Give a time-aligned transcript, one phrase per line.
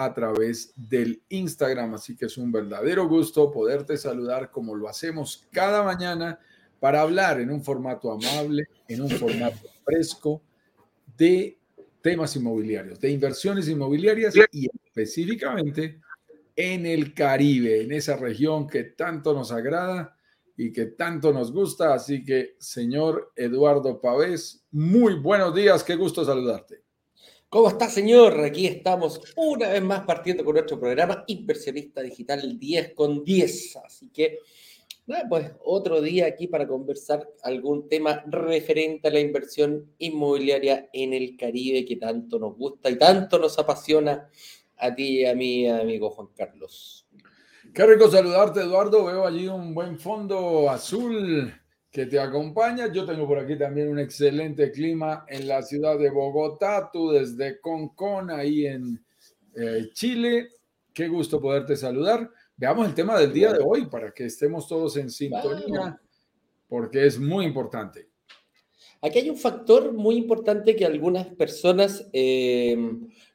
[0.00, 1.94] a través del Instagram.
[1.94, 6.38] Así que es un verdadero gusto poderte saludar como lo hacemos cada mañana
[6.80, 10.42] para hablar en un formato amable, en un formato fresco
[11.16, 11.58] de
[12.00, 16.00] temas inmobiliarios, de inversiones inmobiliarias y específicamente
[16.56, 20.16] en el Caribe, en esa región que tanto nos agrada
[20.56, 21.94] y que tanto nos gusta.
[21.94, 26.82] Así que, señor Eduardo Pavés, muy buenos días, qué gusto saludarte.
[27.50, 28.38] ¿Cómo está, señor?
[28.44, 33.76] Aquí estamos una vez más partiendo con nuestro programa Inversionista Digital 10 con 10.
[33.84, 34.38] Así que,
[35.28, 41.36] pues otro día aquí para conversar algún tema referente a la inversión inmobiliaria en el
[41.36, 44.28] Caribe que tanto nos gusta y tanto nos apasiona
[44.76, 47.06] a ti y a mí, amigo Juan Carlos.
[47.74, 49.04] Qué rico saludarte, Eduardo.
[49.04, 51.52] Veo allí un buen fondo azul
[51.90, 52.92] que te acompaña.
[52.92, 57.60] Yo tengo por aquí también un excelente clima en la ciudad de Bogotá, tú desde
[57.60, 59.04] Concon, ahí en
[59.54, 60.48] eh, Chile.
[60.92, 62.28] Qué gusto poderte saludar.
[62.60, 65.98] Veamos el tema del día de hoy para que estemos todos en sintonía,
[66.68, 68.10] porque es muy importante.
[69.00, 72.76] Aquí hay un factor muy importante que algunas personas eh,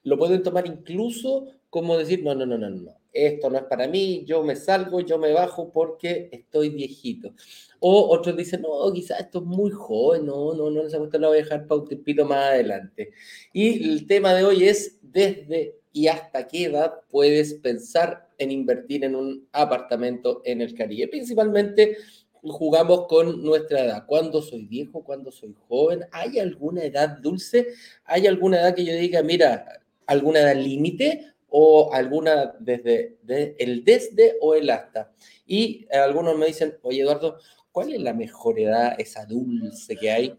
[0.04, 3.88] lo pueden tomar incluso como decir, no, no, no, no, no, esto no es para
[3.88, 7.34] mí, yo me salgo, yo me bajo porque estoy viejito.
[7.80, 11.30] O otros dicen, no, quizás esto es muy joven, no, no, no, esa cuestión la
[11.30, 13.12] voy a dejar para un tiempito más adelante.
[13.52, 19.06] Y el tema de hoy es desde y hasta qué edad puedes pensar en invertir
[19.06, 21.08] en un apartamento en el Caribe.
[21.08, 21.96] Principalmente
[22.42, 24.06] jugamos con nuestra edad.
[24.06, 25.06] ¿Cuándo soy viejo?
[25.06, 26.02] ¿Cuándo soy joven?
[26.12, 27.68] ¿Hay alguna edad dulce?
[28.04, 31.32] ¿Hay alguna edad que yo diga, mira, alguna edad límite?
[31.58, 33.16] o alguna desde
[33.60, 35.14] el desde o el hasta.
[35.46, 37.38] Y algunos me dicen, oye Eduardo,
[37.72, 40.36] ¿cuál es la mejor edad, esa dulce que hay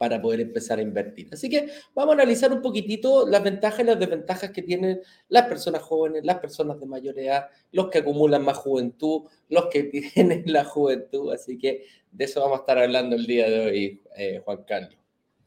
[0.00, 1.28] para poder empezar a invertir?
[1.30, 5.46] Así que vamos a analizar un poquitito las ventajas y las desventajas que tienen las
[5.46, 9.82] personas jóvenes, las personas de mayor edad, los que acumulan más juventud, los que
[10.14, 11.30] tienen la juventud.
[11.34, 14.96] Así que de eso vamos a estar hablando el día de hoy, eh, Juan Carlos.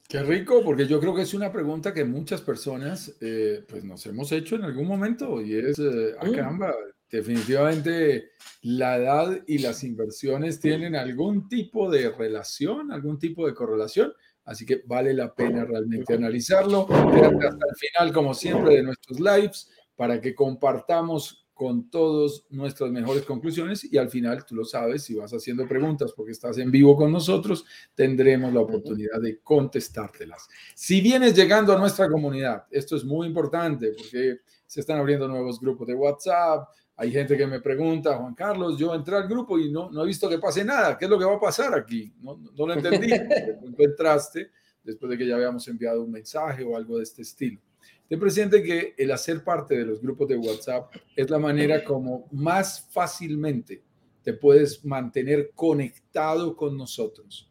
[0.07, 4.05] Qué rico, porque yo creo que es una pregunta que muchas personas eh, pues nos
[4.05, 6.31] hemos hecho en algún momento y es, eh, ah, mm.
[6.31, 6.75] caramba,
[7.09, 14.13] definitivamente la edad y las inversiones tienen algún tipo de relación, algún tipo de correlación,
[14.45, 16.87] así que vale la pena realmente analizarlo.
[16.87, 22.89] Quédate hasta el final, como siempre, de nuestros lives para que compartamos con todas nuestras
[22.91, 26.71] mejores conclusiones y al final, tú lo sabes, si vas haciendo preguntas porque estás en
[26.71, 30.47] vivo con nosotros, tendremos la oportunidad de contestártelas.
[30.73, 35.59] Si vienes llegando a nuestra comunidad, esto es muy importante porque se están abriendo nuevos
[35.59, 39.71] grupos de WhatsApp, hay gente que me pregunta, Juan Carlos, yo entré al grupo y
[39.71, 42.13] no, no he visto que pase nada, ¿qué es lo que va a pasar aquí?
[42.21, 43.09] No, no lo entendí,
[43.75, 44.51] tú entraste
[44.83, 47.59] después de que ya habíamos enviado un mensaje o algo de este estilo.
[48.07, 52.27] Ten presente que el hacer parte de los grupos de WhatsApp es la manera como
[52.31, 53.81] más fácilmente
[54.23, 57.49] te puedes mantener conectado con nosotros.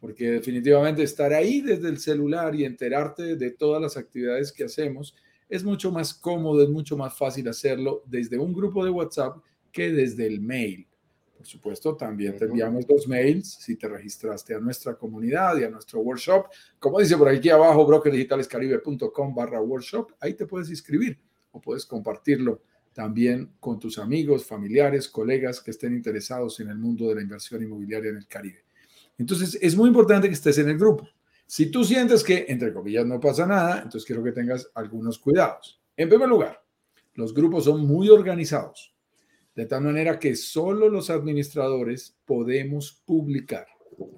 [0.00, 5.14] Porque definitivamente estar ahí desde el celular y enterarte de todas las actividades que hacemos
[5.54, 9.36] es mucho más cómodo, es mucho más fácil hacerlo desde un grupo de WhatsApp
[9.70, 10.86] que desde el mail.
[11.36, 15.70] Por supuesto, también te enviamos dos mails si te registraste a nuestra comunidad y a
[15.70, 16.46] nuestro workshop.
[16.78, 21.20] Como dice por aquí abajo, brokerdigitalescaribe.com barra workshop, ahí te puedes inscribir
[21.52, 27.08] o puedes compartirlo también con tus amigos, familiares, colegas que estén interesados en el mundo
[27.08, 28.64] de la inversión inmobiliaria en el Caribe.
[29.18, 31.08] Entonces, es muy importante que estés en el grupo.
[31.46, 35.80] Si tú sientes que, entre comillas, no pasa nada, entonces quiero que tengas algunos cuidados.
[35.96, 36.62] En primer lugar,
[37.14, 38.94] los grupos son muy organizados
[39.54, 43.66] de tal manera que solo los administradores podemos publicar.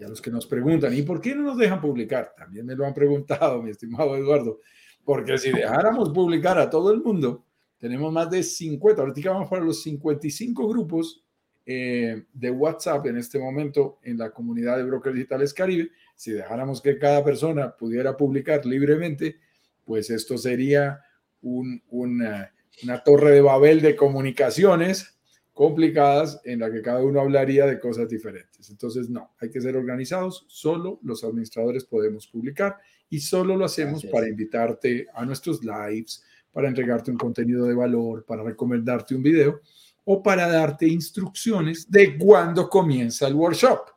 [0.00, 2.32] Y a los que nos preguntan, ¿y por qué no nos dejan publicar?
[2.36, 4.60] También me lo han preguntado, mi estimado Eduardo,
[5.04, 7.44] porque si dejáramos publicar a todo el mundo,
[7.78, 11.22] tenemos más de 50, ahorita vamos para los 55 grupos
[11.66, 15.90] eh, de WhatsApp en este momento en la comunidad de Brokers Digitales Caribe.
[16.16, 19.36] Si dejáramos que cada persona pudiera publicar libremente,
[19.84, 21.00] pues esto sería
[21.42, 22.52] una,
[22.82, 25.16] una torre de Babel de comunicaciones
[25.52, 28.68] complicadas en la que cada uno hablaría de cosas diferentes.
[28.68, 32.76] Entonces, no, hay que ser organizados, solo los administradores podemos publicar
[33.08, 36.22] y solo lo hacemos para invitarte a nuestros lives,
[36.52, 39.60] para entregarte un contenido de valor, para recomendarte un video
[40.04, 43.95] o para darte instrucciones de cuándo comienza el workshop.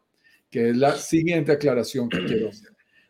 [0.50, 2.70] Que es la siguiente aclaración que quiero hacer.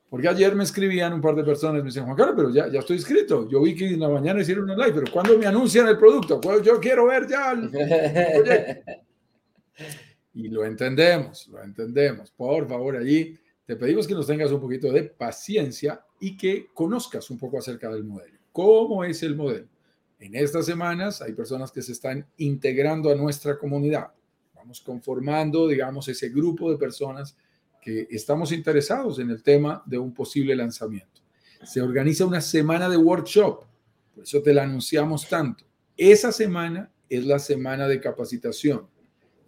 [0.10, 2.80] Porque ayer me escribían un par de personas, me decían, Juan Carlos, pero ya, ya
[2.80, 3.48] estoy inscrito.
[3.48, 6.42] Yo vi que en la mañana hicieron un live, pero ¿cuándo me anuncian el producto?
[6.42, 7.70] Pues yo quiero ver ya el
[10.34, 12.32] Y lo entendemos, lo entendemos.
[12.32, 17.30] Por favor, allí te pedimos que nos tengas un poquito de paciencia y que conozcas
[17.30, 18.40] un poco acerca del modelo.
[18.52, 19.68] ¿Cómo es el modelo?
[20.20, 24.08] En estas semanas hay personas que se están integrando a nuestra comunidad.
[24.82, 27.36] Conformando, digamos, ese grupo de personas
[27.82, 31.22] que estamos interesados en el tema de un posible lanzamiento.
[31.64, 33.66] Se organiza una semana de workshop,
[34.14, 35.66] por eso te la anunciamos tanto.
[35.98, 38.88] Esa semana es la semana de capacitación,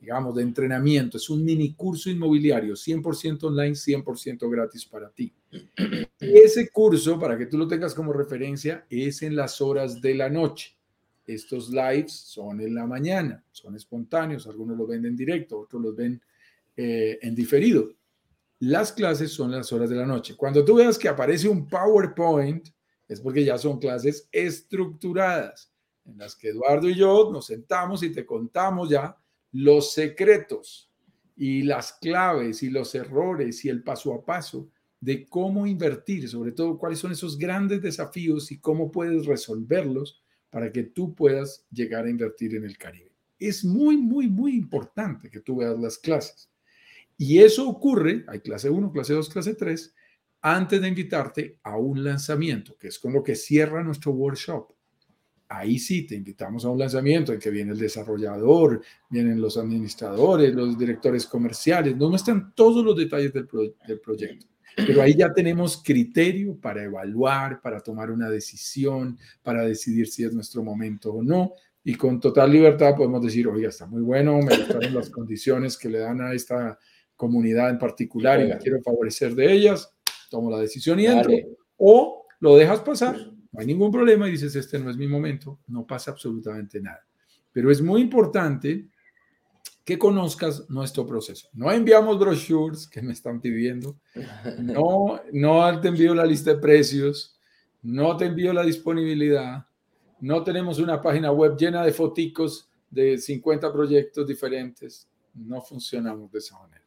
[0.02, 1.18] digamos, de entrenamiento.
[1.18, 5.32] Es un mini curso inmobiliario, 100% online, 100% gratis para ti.
[6.20, 10.30] Ese curso, para que tú lo tengas como referencia, es en las horas de la
[10.30, 10.76] noche.
[11.33, 15.95] Estos lives son en la mañana, son espontáneos, algunos los ven en directo, otros los
[15.95, 16.22] ven
[16.75, 17.94] eh, en diferido.
[18.60, 20.36] Las clases son las horas de la noche.
[20.36, 22.68] Cuando tú veas que aparece un PowerPoint,
[23.07, 25.74] es porque ya son clases estructuradas,
[26.06, 29.18] en las que Eduardo y yo nos sentamos y te contamos ya
[29.51, 30.89] los secretos
[31.36, 34.69] y las claves y los errores y el paso a paso
[35.00, 40.71] de cómo invertir, sobre todo cuáles son esos grandes desafíos y cómo puedes resolverlos para
[40.71, 43.12] que tú puedas llegar a invertir en el Caribe.
[43.39, 46.51] Es muy, muy, muy importante que tú veas las clases.
[47.18, 49.95] Y eso ocurre, hay clase 1, clase 2, clase 3,
[50.42, 54.74] antes de invitarte a un lanzamiento, que es con lo que cierra nuestro workshop.
[55.48, 60.53] Ahí sí te invitamos a un lanzamiento en que viene el desarrollador, vienen los administradores,
[60.53, 63.48] los directores comerciales, nos muestran todos los detalles del,
[63.88, 64.48] del proyecto.
[64.76, 70.34] Pero ahí ya tenemos criterio para evaluar, para tomar una decisión, para decidir si es
[70.34, 71.54] nuestro momento o no.
[71.84, 75.90] Y con total libertad podemos decir, oiga, está muy bueno, me gustaron las condiciones que
[75.90, 76.78] le dan a esta
[77.16, 79.94] comunidad en particular y la quiero favorecer de ellas,
[80.30, 81.34] tomo la decisión y entro.
[81.78, 83.16] O lo dejas pasar,
[83.52, 87.06] no hay ningún problema y dices, este no es mi momento, no pasa absolutamente nada.
[87.52, 88.88] Pero es muy importante
[89.83, 91.50] que conozcas nuestro proceso.
[91.54, 93.98] No enviamos brochures que me están pidiendo,
[94.60, 97.39] no, no te envío la lista de precios,
[97.81, 99.66] no te envío la disponibilidad,
[100.19, 106.39] no tenemos una página web llena de foticos de 50 proyectos diferentes, no funcionamos de
[106.39, 106.84] esa manera.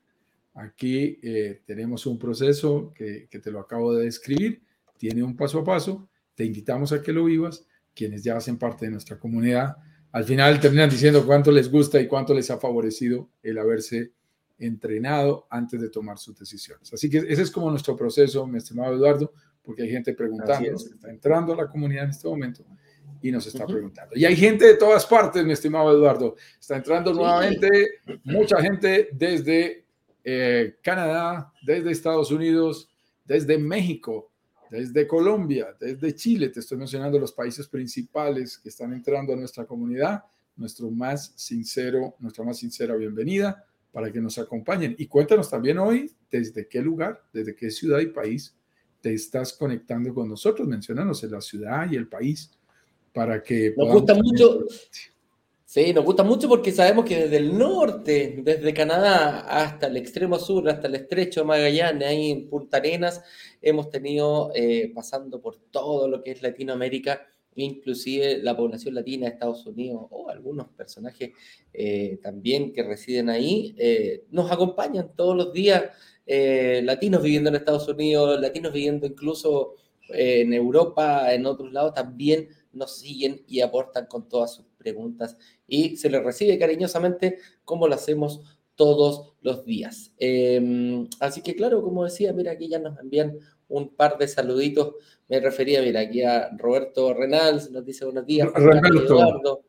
[0.55, 4.63] Aquí eh, tenemos un proceso que, te lo acabo de describir,
[4.97, 8.87] tiene un paso a paso, te invitamos a que lo vivas, quienes ya hacen parte
[8.87, 9.77] de nuestra comunidad,
[10.15, 14.13] al final terminan diciendo cuánto les gusta y cuánto les ha favorecido el haberse
[14.61, 16.93] entrenado antes de tomar sus decisiones.
[16.95, 21.11] Así que ese es como nuestro proceso, mi estimado Eduardo, porque hay gente preguntando, está
[21.11, 22.65] entrando a la comunidad en este momento
[23.21, 24.15] y nos está preguntando.
[24.17, 26.37] Y hay gente de todas partes, mi estimado Eduardo.
[26.61, 27.69] Está entrando nuevamente
[28.23, 29.85] mucha gente desde
[30.23, 32.89] eh, Canadá, desde Estados Unidos,
[33.25, 34.31] desde México,
[34.75, 36.49] desde Colombia, desde Chile.
[36.49, 40.25] Te estoy mencionando los países principales que están entrando a nuestra comunidad.
[40.57, 44.97] Nuestro más sincero, nuestra más sincera bienvenida para que nos acompañen.
[44.99, 48.57] Y cuéntanos también hoy desde qué lugar, desde qué ciudad y país
[49.01, 50.67] te estás conectando con nosotros.
[50.67, 52.51] Mencionanos en la ciudad y el país
[53.13, 53.73] para que...
[53.77, 54.65] Nos gusta mucho,
[55.75, 60.39] Sí, nos gusta mucho porque sabemos que desde el norte, desde Canadá hasta el extremo
[60.39, 63.21] sur, hasta el estrecho de Magallanes, ahí en Punta Arenas,
[63.61, 67.27] hemos tenido, eh, pasando por todo lo que es Latinoamérica,
[67.57, 71.31] inclusive la población latina de Estados Unidos o algunos personajes
[71.73, 75.87] eh, también que residen ahí, eh, nos acompañan todos los días,
[76.25, 79.75] latinos viviendo en Estados Unidos, latinos viviendo incluso
[80.09, 85.97] en Europa, en otros lados, también nos siguen y aportan con todas sus preguntas y
[85.97, 88.43] se les recibe cariñosamente como lo hacemos
[88.75, 90.13] todos los días.
[90.19, 94.95] Em, así que claro, como decía, mira, aquí ya nos envían un par de saluditos.
[95.29, 98.49] Me refería, mira, aquí a Roberto Renal, nos dice buenos días.
[98.57, 99.63] Eduardo.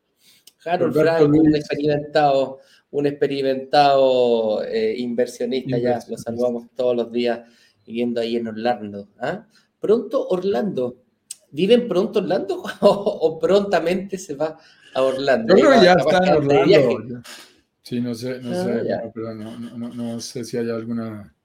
[0.64, 2.58] Harold Frank, un experimentado,
[2.90, 7.40] un experimentado eh, inversionista, ya lo saludamos todos los días
[7.86, 9.08] viviendo ahí en Orlando.
[9.20, 9.46] ¿ah?
[9.78, 10.96] Pronto Orlando,
[11.52, 14.58] ¿viven pronto Orlando o prontamente se va
[14.96, 15.54] a Orlando.
[15.54, 17.22] Yo creo que ya está en Orlando.
[17.82, 21.00] Sí, no sé, no, ah, sé, pero no, no, no, sé si hay algún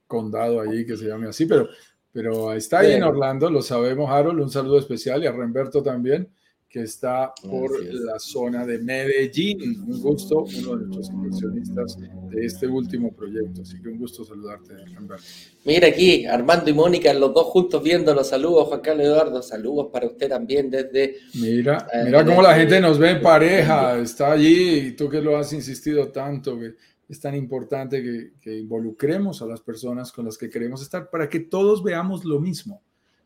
[0.08, 1.68] condado ahí que se llame así, pero,
[2.12, 4.40] pero está ahí en Orlando, lo sabemos, Harold.
[4.40, 6.28] Un saludo especial y a Remberto también
[6.68, 9.84] que está por la zona de Medellín.
[9.86, 11.98] Un gusto, uno de nuestros inversionistas
[12.32, 13.62] de este último proyecto.
[13.62, 15.24] Así que un gusto saludarte, Humberto.
[15.64, 18.68] Mira aquí, Armando y Mónica, los dos juntos viendo los saludos.
[18.68, 21.16] Juan Carlos Eduardo, saludos para usted también desde...
[21.34, 25.20] Mira, eh, mira cómo la gente nos ve en pareja, está allí y tú que
[25.20, 26.74] lo has insistido tanto, que
[27.08, 31.40] es tan importante que, involucremos a las personas con las que queremos estar para que
[31.40, 32.82] todos veamos lo mismo.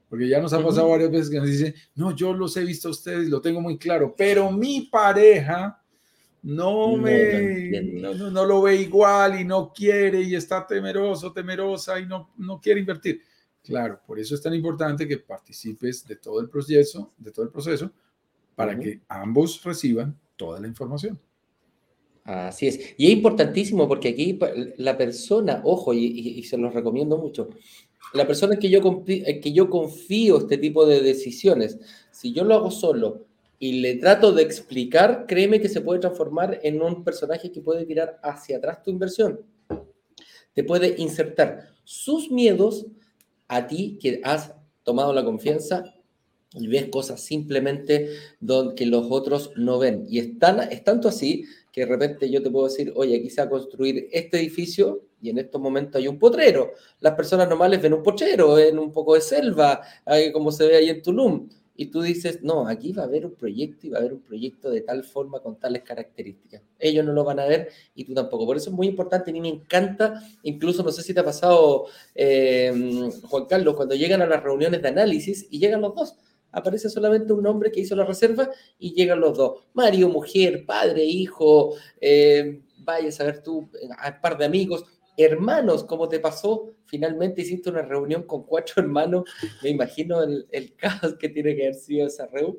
[0.09, 2.89] Porque ya nos ha pasado varias veces que nos dicen, no, yo los he visto
[2.89, 5.81] a ustedes, lo tengo muy claro, pero mi pareja
[6.43, 12.31] no, me no, lo ve igual y no quiere y está temeroso, temerosa y no,
[12.37, 13.21] no quiere invertir.
[13.62, 17.50] Claro, por eso es tan importante que participes de todo el proceso, de todo el
[17.50, 17.90] proceso,
[18.55, 21.19] para que ambos reciban toda la información.
[22.23, 22.95] Así es.
[22.97, 24.38] Y es importantísimo porque aquí
[24.78, 27.50] la persona, ojo, y, se los recomiendo mucho,
[28.14, 31.78] la persona en que, yo confío, que yo confío este tipo de decisiones,
[32.11, 33.26] si yo lo hago solo
[33.59, 37.87] y le trato de explicar, créeme que se puede transformar en un personaje que puede
[37.87, 39.41] tirar hacia atrás tu inversión.
[40.53, 42.87] Te puede insertar sus miedos
[43.49, 45.85] a ti que has tomado la confianza
[46.55, 48.11] y ves cosas simplemente
[48.77, 50.07] que los otros no ven.
[50.09, 50.29] Y es,
[50.71, 55.03] es tanto así que de repente yo te puedo decir, oye, aquí construir este edificio
[55.21, 56.73] y en estos momentos hay un potrero.
[57.01, 59.83] Las personas normales ven un potrero, en un poco de selva,
[60.33, 61.49] como se ve ahí en Tulum.
[61.76, 64.21] Y tú dices, no, aquí va a haber un proyecto y va a haber un
[64.21, 66.62] proyecto de tal forma con tales características.
[66.78, 68.47] Ellos no lo van a ver y tú tampoco.
[68.47, 71.25] Por eso es muy importante, a mí me encanta, incluso no sé si te ha
[71.25, 76.16] pasado, eh, Juan Carlos, cuando llegan a las reuniones de análisis y llegan los dos
[76.52, 79.64] aparece solamente un hombre que hizo la reserva y llegan los dos.
[79.75, 84.85] Mario, mujer, padre, hijo, eh, a saber tú, un par de amigos,
[85.16, 86.75] hermanos, ¿cómo te pasó?
[86.87, 89.25] Finalmente hiciste una reunión con cuatro hermanos.
[89.62, 92.58] Me imagino el, caos que tiene que haber sido esa reunión.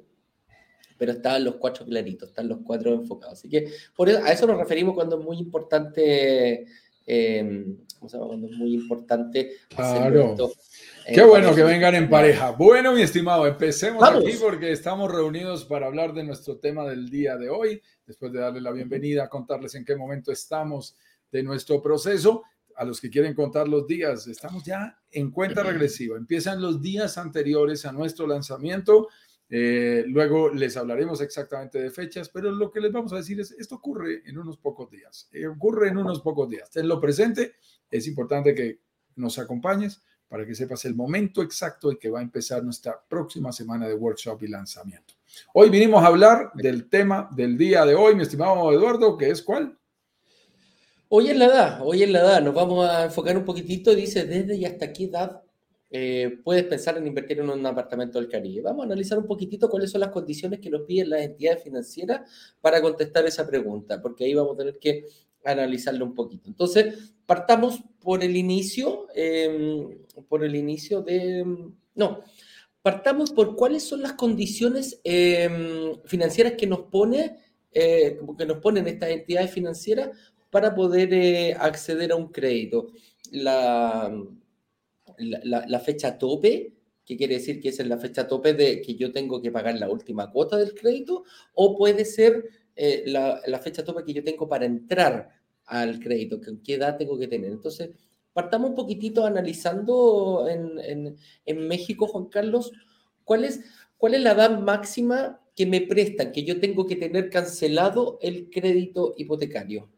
[0.97, 3.39] Pero estaban los cuatro claritos, están los cuatro enfocados.
[3.39, 6.65] Así que por a eso nos referimos cuando es muy importante.
[7.05, 8.27] Eh, ¿Cómo se llama?
[8.29, 10.35] Cuando es muy importante claro.
[11.05, 12.51] Qué bueno que vengan en pareja.
[12.51, 17.37] Bueno, mi estimado, empecemos aquí porque estamos reunidos para hablar de nuestro tema del día
[17.37, 17.81] de hoy.
[18.05, 20.97] Después de darle la bienvenida, contarles en qué momento estamos
[21.31, 22.43] de nuestro proceso.
[22.75, 26.15] A los que quieren contar los días, estamos ya en cuenta regresiva.
[26.15, 29.07] Empiezan los días anteriores a nuestro lanzamiento.
[29.49, 33.51] Eh, luego les hablaremos exactamente de fechas, pero lo que les vamos a decir es,
[33.51, 35.27] esto ocurre en unos pocos días.
[35.31, 36.75] Eh, ocurre en unos pocos días.
[36.75, 37.55] En lo presente,
[37.89, 38.81] es importante que
[39.15, 43.51] nos acompañes para que sepas el momento exacto en que va a empezar nuestra próxima
[43.51, 45.13] semana de workshop y lanzamiento.
[45.53, 49.41] Hoy vinimos a hablar del tema del día de hoy, mi estimado Eduardo, que es
[49.41, 49.76] cuál?
[51.09, 54.25] Hoy en la edad, hoy en la edad, nos vamos a enfocar un poquitito, dice
[54.25, 55.41] desde y hasta qué edad
[55.89, 58.63] eh, puedes pensar en invertir en un apartamento del Caribe.
[58.63, 62.29] Vamos a analizar un poquitito cuáles son las condiciones que nos piden las entidades financieras
[62.59, 65.05] para contestar esa pregunta, porque ahí vamos a tener que
[65.45, 66.49] analizarlo un poquito.
[66.49, 71.45] Entonces, partamos por el inicio, em, por el inicio de...
[71.95, 72.21] No,
[72.81, 77.37] partamos por cuáles son las condiciones em, financieras que nos pone,
[77.71, 80.09] eh, que nos ponen estas entidades financieras
[80.49, 82.91] para poder eh, acceder a un crédito.
[83.31, 84.11] La,
[85.17, 86.73] la, fecha tope,
[87.05, 89.75] que quiere decir que esa es la fecha tope de que yo tengo que pagar
[89.79, 91.23] la última cuota del crédito,
[91.53, 95.29] o puede ser eh, la, la, fecha tope que yo tengo para entrar
[95.65, 97.51] al crédito, qué edad tengo que tener.
[97.51, 97.89] Entonces,
[98.33, 102.71] partamos un poquitito analizando en, en, México, Juan Carlos,
[103.23, 103.61] ¿cuál es,
[103.97, 108.51] cuál es la edad máxima que me prestan, que yo tengo que tener cancelado el
[108.51, 109.89] crédito hipotecario.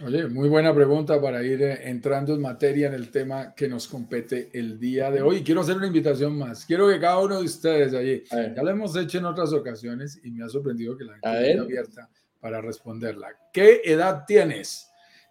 [0.00, 3.88] Oye, muy buena pregunta para ir eh, entrando en materia en el tema que nos
[3.88, 5.42] compete el día de hoy.
[5.42, 6.64] Quiero hacer una invitación más.
[6.64, 10.30] Quiero que cada uno de ustedes allí, ya lo hemos hecho en otras ocasiones y
[10.30, 13.28] me ha sorprendido que la gente esté abierta para responderla.
[13.52, 14.88] ¿Qué edad tienes?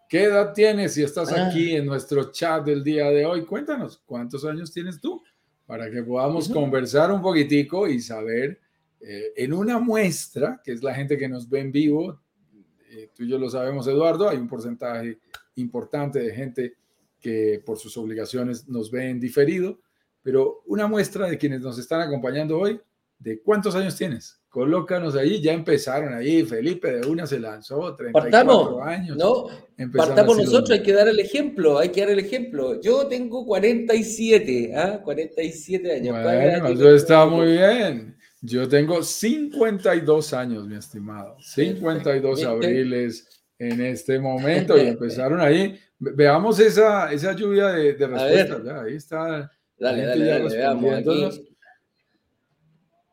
[0.09, 1.47] ¿Qué edad tienes si estás ah.
[1.47, 3.45] aquí en nuestro chat del día de hoy?
[3.45, 5.23] Cuéntanos, ¿cuántos años tienes tú?
[5.65, 8.59] Para que podamos conversar un poquitico y saber
[8.99, 12.19] eh, en una muestra, que es la gente que nos ve en vivo,
[12.89, 15.19] eh, tú y yo lo sabemos, Eduardo, hay un porcentaje
[15.55, 16.73] importante de gente
[17.19, 19.79] que por sus obligaciones nos ve en diferido,
[20.21, 22.79] pero una muestra de quienes nos están acompañando hoy,
[23.19, 24.39] de cuántos años tienes.
[24.49, 29.17] Colócanos ahí, ya empezaron ahí, Felipe de una se lanzó, 34 partamos, años.
[29.17, 29.47] No,
[29.95, 32.81] partamos nosotros, hay que dar el ejemplo, hay que dar el ejemplo.
[32.81, 35.01] Yo tengo 47, ¿ah?
[35.03, 36.23] 47 años.
[36.23, 38.16] Bueno, eso está muy bien.
[38.47, 41.35] Yo tengo 52 años, mi estimado.
[41.41, 45.77] 52 abriles en este momento y empezaron ahí.
[45.99, 48.63] Veamos esa, esa lluvia de, de respuestas.
[48.63, 49.51] Ya, ahí está.
[49.77, 51.47] Dale, dale, dale, veamos aquí.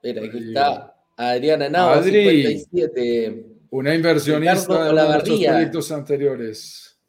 [0.05, 3.47] Mira, aquí está Adriana Nava, 57.
[3.71, 7.00] Una inversionista de nuestros proyectos anteriores.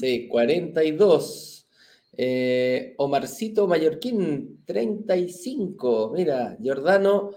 [0.00, 1.56] Sí, 42.
[2.18, 6.12] Eh, Omarcito Mallorquín, 35.
[6.16, 7.32] Mira, Jordano,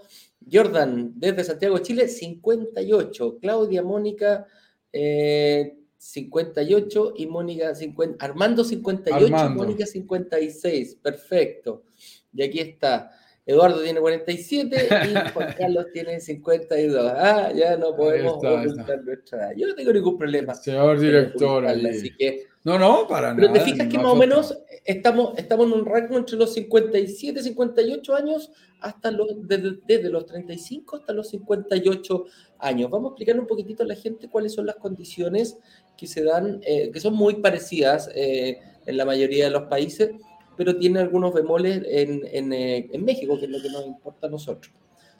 [0.50, 3.38] Jordan, desde Santiago, Chile, 58.
[3.40, 4.46] Claudia Mónica,
[4.92, 11.84] 58 y Mónica 50, Armando 58 y Mónica 56, perfecto.
[12.32, 13.10] Y aquí está.
[13.44, 17.12] Eduardo tiene 47 y Juan Carlos tiene 52.
[17.16, 19.52] Ah, ya no podemos ocultar nuestra edad.
[19.56, 20.54] Yo no tengo ningún problema.
[20.54, 23.36] Señor director, así que no, no, para nada.
[23.36, 27.42] Pero te fijas que más o menos estamos, estamos en un rango entre los 57,
[27.42, 28.50] 58 años
[28.80, 32.24] hasta los, desde, los 35 hasta los 58
[32.58, 32.90] años.
[32.90, 35.58] Vamos a explicar un poquitito a la gente cuáles son las condiciones
[35.96, 40.10] que se dan, eh, que son muy parecidas eh, en la mayoría de los países,
[40.56, 44.26] pero tiene algunos bemoles en, en, eh, en, México, que es lo que nos importa
[44.26, 44.72] a nosotros.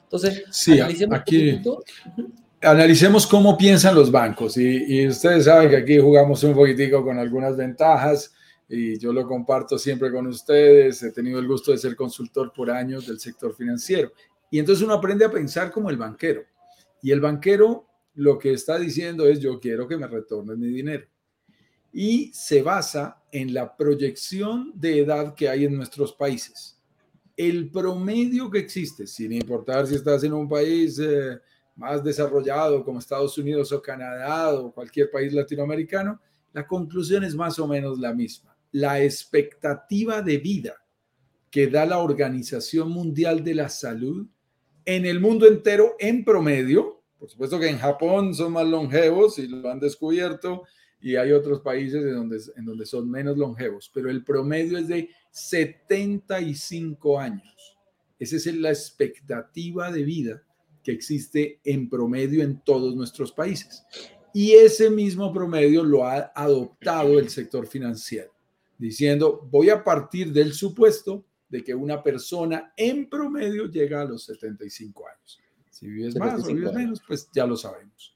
[0.03, 1.61] Entonces, sí, aquí,
[2.61, 4.57] analicemos cómo piensan los bancos.
[4.57, 8.33] Y, ustedes saben que aquí jugamos un poquitico con algunas ventajas
[8.69, 11.01] y yo lo comparto siempre con ustedes.
[11.03, 14.11] He tenido el gusto de ser consultor por años del sector financiero.
[14.49, 16.43] Y entonces uno aprende a pensar como el banquero.
[17.01, 21.05] Y el banquero lo que está diciendo es yo quiero que me retornen mi dinero.
[21.93, 26.77] Y se basa en la proyección de edad que hay en nuestros países.
[27.35, 30.99] El promedio que existe, sin importar si estás en un país...
[30.99, 31.39] Eh,
[31.75, 36.19] más desarrollado como Estados Unidos o Canadá o cualquier país latinoamericano,
[36.53, 38.55] la conclusión es más o menos la misma.
[38.71, 40.75] La expectativa de vida
[41.49, 44.25] que da la Organización Mundial de la Salud
[44.85, 49.47] en el mundo entero en promedio, por supuesto que en Japón son más longevos y
[49.47, 50.63] lo han descubierto,
[51.01, 54.87] y hay otros países en donde, en donde son menos longevos, pero el promedio es
[54.87, 57.77] de 75 años.
[58.19, 60.43] Esa es la expectativa de vida
[60.83, 63.83] que existe en promedio en todos nuestros países.
[64.33, 68.33] Y ese mismo promedio lo ha adoptado el sector financiero,
[68.77, 74.23] diciendo, voy a partir del supuesto de que una persona en promedio llega a los
[74.23, 75.39] 75 años.
[75.69, 78.15] Si vives más o vives menos, pues ya lo sabemos.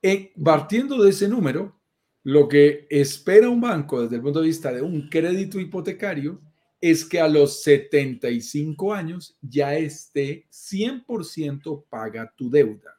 [0.00, 1.78] Eh, partiendo de ese número,
[2.24, 6.40] lo que espera un banco desde el punto de vista de un crédito hipotecario
[6.82, 12.96] es que a los 75 años ya esté 100% paga tu deuda.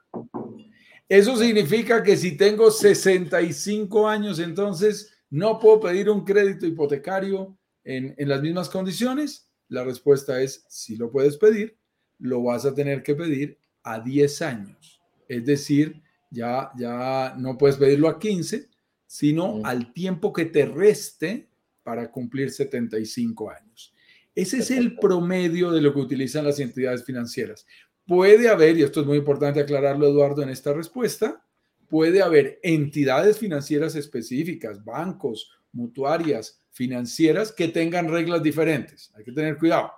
[1.09, 8.15] Eso significa que si tengo 65 años, entonces no puedo pedir un crédito hipotecario en,
[8.17, 9.49] en las mismas condiciones.
[9.67, 11.77] La respuesta es, si lo puedes pedir,
[12.19, 15.01] lo vas a tener que pedir a 10 años.
[15.27, 18.69] Es decir, ya, ya no puedes pedirlo a 15,
[19.05, 21.49] sino al tiempo que te reste
[21.83, 23.93] para cumplir 75 años.
[24.35, 27.67] Ese es el promedio de lo que utilizan las entidades financieras.
[28.07, 31.43] Puede haber, y esto es muy importante aclararlo, Eduardo, en esta respuesta,
[31.87, 39.11] puede haber entidades financieras específicas, bancos, mutuarias, financieras, que tengan reglas diferentes.
[39.15, 39.91] Hay que tener cuidado.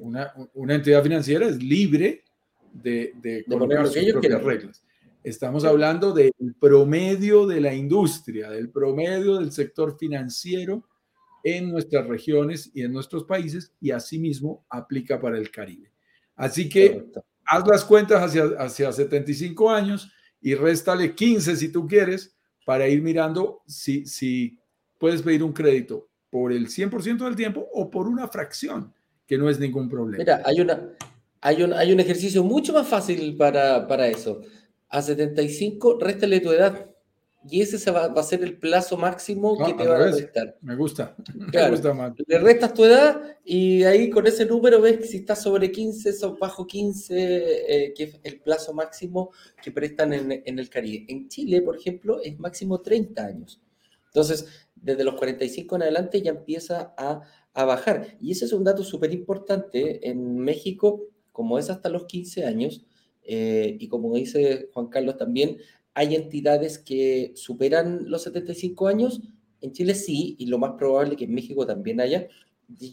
[0.00, 2.22] Una, entidad financiera es libre
[2.72, 4.84] de, de, colocar sus propias reglas.
[5.24, 10.86] Estamos hablando del promedio de la industria, del promedio del sector financiero
[11.42, 15.90] en nuestras regiones y en nuestros países y asimismo aplica para el Caribe.
[16.36, 17.06] Así que
[17.46, 23.00] haz las cuentas hacia, hacia 75 años y réstale 15 si tú quieres para ir
[23.00, 24.58] mirando si, si
[24.98, 28.92] puedes pedir un crédito por el 100% del tiempo o por una fracción,
[29.26, 30.18] que no es ningún problema.
[30.18, 30.86] Mira, hay, una,
[31.40, 34.42] hay, un, hay un ejercicio mucho más fácil para, para eso
[34.94, 36.88] a 75, réstale tu edad.
[37.50, 40.56] Y ese va, a ser el plazo máximo que te va a restar.
[40.62, 41.14] Me gusta.
[41.34, 42.12] me gusta más.
[42.26, 46.38] Le restas tu edad y ahí con ese número ves si estás sobre 15 o
[46.38, 51.04] bajo 15, eh, que es el plazo máximo que prestan en, en, el Caribe.
[51.08, 53.60] En Chile, por ejemplo, es máximo 30 años.
[54.06, 57.20] Entonces, desde los 45 en adelante ya empieza a,
[57.52, 58.16] a bajar.
[58.20, 60.08] Y ese es un dato súper importante.
[60.08, 61.02] En México,
[61.32, 62.86] como es hasta los 15 años,
[63.24, 65.58] eh, y como dice Juan Carlos también,
[65.94, 69.20] hay entidades que superan los 75 años.
[69.60, 72.28] En Chile sí, y lo más probable que en México también haya.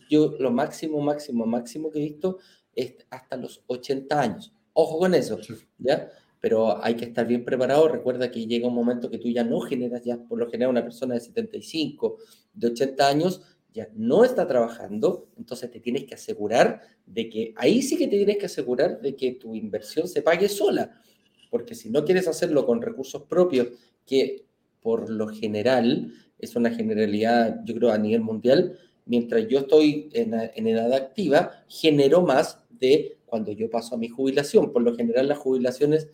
[0.10, 2.38] Yo lo máximo, máximo, máximo que he visto
[2.76, 4.54] es hasta los 80 años.
[4.74, 5.40] Ojo con eso,
[5.80, 6.10] ¿ya?
[6.40, 7.88] Pero hay que estar bien preparado.
[7.88, 10.84] Recuerda que llega un momento que tú ya no generas, ya por lo general una
[10.84, 12.18] persona de 75,
[12.54, 13.42] de 80 años,
[13.74, 18.18] ya no está trabajando, entonces te tienes que asegurar de que, ahí sí que te
[18.18, 21.02] tienes que asegurar de que tu inversión se pague sola,
[21.50, 23.68] porque si no quieres hacerlo con recursos propios,
[24.06, 24.46] que
[24.82, 30.34] por lo general es una generalidad, yo creo, a nivel mundial, mientras yo estoy en,
[30.68, 34.74] edad activa, genero más de cuando yo paso a mi jubilación.
[34.74, 36.08] Por lo general las jubilaciones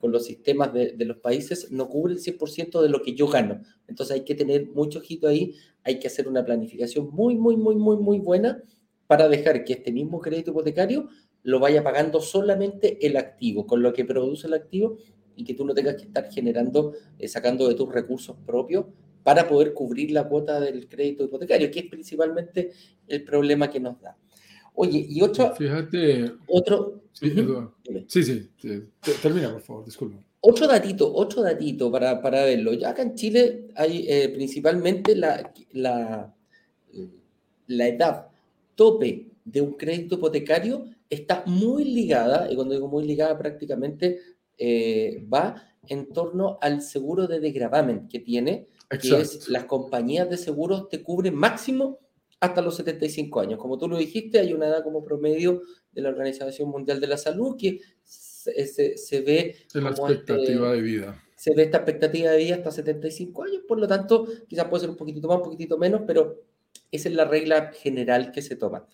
[0.00, 3.62] con los sistemas de, los países no cubre el 100% de lo que yo gano.
[3.88, 7.76] Entonces hay que tener mucho ojito ahí, hay que hacer una planificación muy, muy, muy,
[7.76, 8.62] muy, muy buena
[9.06, 11.08] para dejar que este mismo crédito hipotecario
[11.42, 14.98] lo vaya pagando solamente el activo, con lo que produce el activo
[15.36, 18.86] y que tú no tengas que estar generando, eh, sacando de tus recursos propios
[19.22, 22.72] para poder cubrir la cuota del crédito hipotecario, que es principalmente
[23.06, 24.16] el problema que nos da.
[24.76, 25.54] Oye, y otro...
[25.54, 26.32] Fíjate...
[26.46, 27.02] Otro...
[28.08, 28.50] Sí, sí,
[29.22, 30.22] termina, por favor, disculpa.
[30.40, 32.74] Otro datito, otro datito para, para verlo.
[32.74, 36.34] Ya acá en Chile hay eh, principalmente la, la,
[37.66, 38.28] la edad
[38.74, 44.20] tope de un crédito hipotecario está muy ligada, y cuando digo muy ligada prácticamente
[44.58, 45.54] eh, va
[45.88, 48.66] en torno al seguro de desgravamen que tiene,
[49.00, 51.98] que es las compañías de seguros te cubren máximo
[52.46, 53.58] hasta los 75 años.
[53.58, 57.16] Como tú lo dijiste, hay una edad como promedio de la Organización Mundial de la
[57.16, 59.56] Salud que se, se, ve...
[59.74, 61.22] la este expectativa de vida.
[61.36, 64.90] Se ve esta expectativa de vida hasta 75 años, por lo tanto, quizás puede ser
[64.90, 66.42] un poquitito más, un poquitito menos, pero
[66.90, 68.86] esa es la regla general que se toma.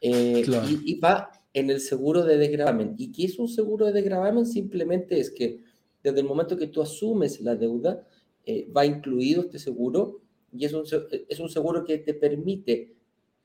[0.00, 2.94] Eh, y, y, va en el seguro de desgravamen.
[2.96, 4.46] ¿Y qué es un seguro de desgravamen?
[4.46, 5.60] Simplemente es que
[6.02, 8.06] desde el momento que tú asumes la deuda,
[8.46, 10.84] eh, va incluido este seguro y es un,
[11.28, 12.96] es un seguro que te permite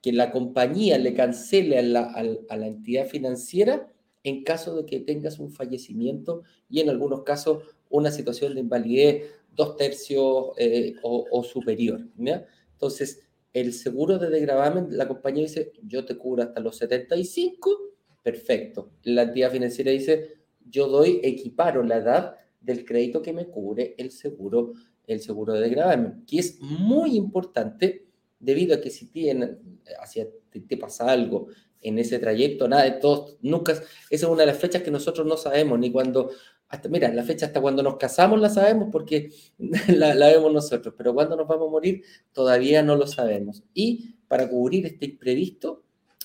[0.05, 2.03] que la compañía le cancele a la,
[2.49, 3.91] a la entidad financiera
[4.21, 9.23] en caso de que tengas un fallecimiento y en algunos casos una situación de invalidez
[9.55, 12.05] dos tercios eh, o, superior.
[12.19, 18.91] Entonces, el seguro de desgravamen, la compañía dice, yo te cubro hasta los 75, perfecto.
[19.01, 20.35] La entidad financiera dice,
[20.69, 24.73] yo doy, equiparo la edad del crédito que me cubre el seguro,
[25.07, 28.05] el seguro de desgravamen, que es muy importante
[28.39, 30.27] debido a que si tienen, hacia,
[30.67, 31.47] te pasa algo
[31.81, 35.27] en ese trayecto, nada de todos, nunca, esa es una de las fechas que nosotros
[35.27, 36.31] no sabemos, ni cuando,
[36.67, 39.29] hasta, mira, la fecha hasta cuando nos casamos la sabemos porque
[39.89, 43.63] la, la vemos nosotros, pero cuando nos vamos a morir todavía no lo sabemos.
[43.73, 45.83] Y para cubrir este imprevisto,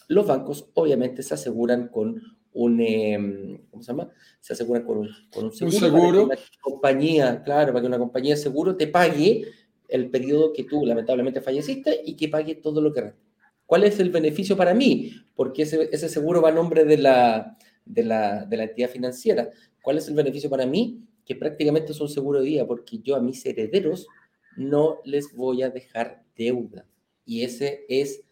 [0.09, 2.21] los bancos obviamente se aseguran con
[2.53, 4.11] un, em, ¿cómo se llama?
[4.41, 5.77] Se aseguran con un, con un seguro.
[5.77, 6.29] Un seguro.
[6.29, 9.45] Para que una compañía, claro, para que una compañía de seguro te pague
[9.89, 13.30] el periodo que tú lamentablemente falleciste y que pague todo lo que resta.
[13.71, 15.13] ¿Cuál es el beneficio para mí?
[15.37, 19.49] Porque ese, ese seguro va a nombre de la, de, la, de la entidad financiera.
[19.81, 21.07] ¿Cuál es el beneficio para mí?
[21.25, 24.09] Que prácticamente es un seguro de vida, porque yo a mis herederos
[24.57, 26.85] no les voy a dejar deuda.
[27.25, 28.25] Y ese es,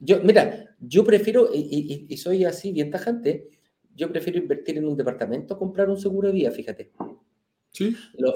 [0.00, 3.46] yo, mira, yo prefiero, y, y soy así bien tajante,
[3.94, 6.92] yo prefiero invertir en un departamento, comprar un seguro de vida, fíjate.
[7.70, 8.34] Sí, lo,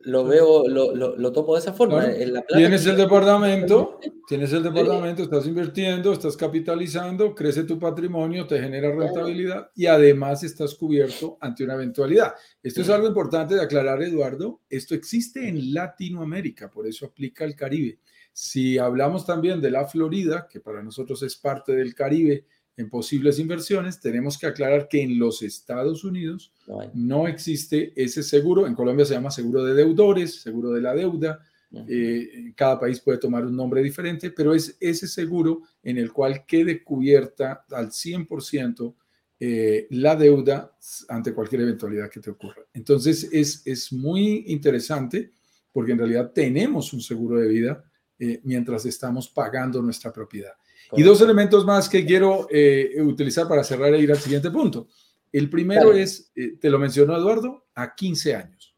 [0.00, 2.06] lo, veo, lo, lo, tomo de esa forma.
[2.48, 3.98] tienes el departamento,
[4.28, 10.44] tienes el departamento, estás invirtiendo, estás capitalizando, crece tu patrimonio, te genera rentabilidad y además
[10.44, 12.34] estás cubierto ante una eventualidad.
[12.62, 14.60] Esto es algo importante de aclarar, Eduardo.
[14.70, 17.98] Esto existe en Latinoamérica, por eso aplica al Caribe.
[18.32, 22.46] Si hablamos también de la Florida, que para nosotros es parte del Caribe,
[22.78, 26.52] en posibles inversiones, tenemos que aclarar que en los Estados Unidos
[26.94, 28.68] no, existe ese seguro.
[28.68, 31.40] En Colombia se llama seguro de deudores, seguro de la deuda.
[31.88, 36.46] Eh, cada país puede tomar un nombre diferente, pero es ese seguro en el cual
[36.46, 38.94] quede cubierta al 100%
[39.40, 40.76] eh, la deuda
[41.08, 42.62] ante cualquier eventualidad que te ocurra.
[42.72, 45.32] Entonces es, es muy interesante
[45.72, 47.84] porque en realidad tenemos un seguro de vida
[48.20, 50.52] eh, mientras estamos pagando nuestra propiedad.
[50.92, 54.88] Y dos elementos más que quiero eh, utilizar para cerrar e ir al siguiente punto.
[55.30, 58.74] El primero es, eh, te lo mencionó Eduardo, a 15 años.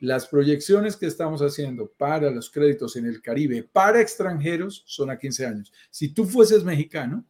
[0.00, 5.18] Las proyecciones que estamos haciendo para los créditos en el Caribe para extranjeros son a
[5.18, 5.72] 15 años.
[5.90, 7.24] Si tú fueses mexicano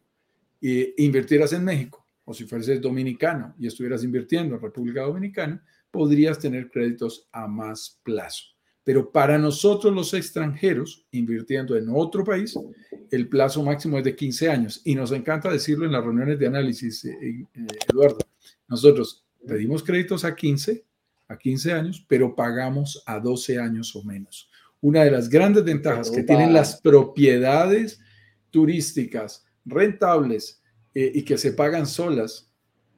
[0.61, 6.39] e invirtieras en México, o si fueses dominicano y estuvieras invirtiendo en República Dominicana, podrías
[6.39, 8.54] tener créditos a más plazo.
[8.85, 12.57] Pero para nosotros los extranjeros, invirtiendo en otro país,
[13.09, 14.81] el plazo máximo es de 15 años.
[14.85, 18.19] Y nos encanta decirlo en las reuniones de análisis, eh, eh, Eduardo.
[18.67, 20.85] Nosotros pedimos créditos a 15,
[21.27, 24.51] a 15 años, pero pagamos a 12 años o menos.
[24.81, 27.99] Una de las grandes ventajas que tienen las propiedades
[28.51, 30.61] turísticas rentables
[30.93, 32.51] eh, y que se pagan solas,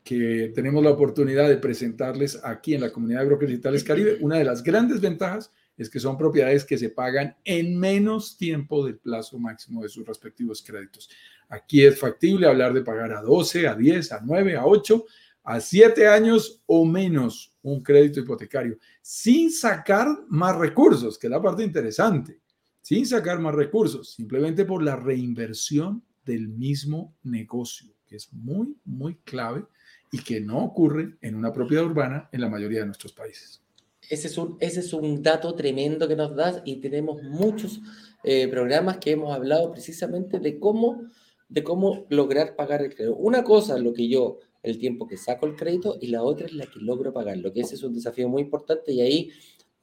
[0.04, 4.38] que tenemos la oportunidad de presentarles aquí en la comunidad de brokers digitales Caribe, una
[4.38, 8.98] de las grandes ventajas es que son propiedades que se pagan en menos tiempo del
[8.98, 11.10] plazo máximo de sus respectivos créditos.
[11.50, 15.06] Aquí es factible hablar de pagar a 12, a 10, a 9, a 8,
[15.44, 21.42] a 7 años o menos un crédito hipotecario, sin sacar más recursos, que es la
[21.42, 22.42] parte interesante,
[22.82, 29.16] sin sacar más recursos, simplemente por la reinversión del mismo negocio, que es muy, muy
[29.24, 29.66] clave
[30.12, 33.62] y que no ocurre en una propiedad urbana en la mayoría de nuestros países.
[34.10, 37.82] Ese es, un, ese es un dato tremendo que nos das y tenemos muchos
[38.24, 41.04] eh, programas que hemos hablado precisamente de cómo,
[41.50, 43.16] de cómo lograr pagar el crédito.
[43.18, 46.54] Una cosa, lo que yo el tiempo que saco el crédito y la otra es
[46.54, 49.32] la que logro pagarlo, que ese es un desafío muy importante y ahí,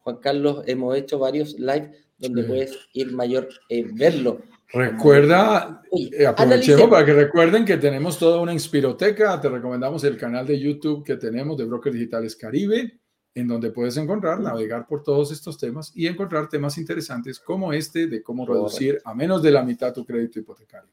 [0.01, 4.43] Juan Carlos, hemos hecho varios live donde puedes ir mayor, eh, verlo.
[4.73, 10.47] Recuerda, eh, aprovechemos para que recuerden que tenemos toda una inspiroteca, te recomendamos el canal
[10.47, 13.01] de YouTube que tenemos de Brokers Digitales Caribe,
[13.35, 18.07] en donde puedes encontrar, navegar por todos estos temas y encontrar temas interesantes como este
[18.07, 20.91] de cómo reducir a menos de la mitad tu crédito hipotecario.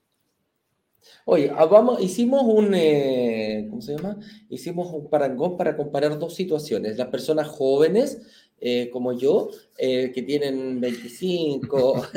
[1.26, 4.18] Oye, ah, vamos, hicimos un, eh, ¿cómo se llama?
[4.50, 6.98] Hicimos un parangón para comparar dos situaciones.
[6.98, 8.22] Las personas jóvenes,
[8.60, 12.08] eh, como yo, eh, que tienen 25,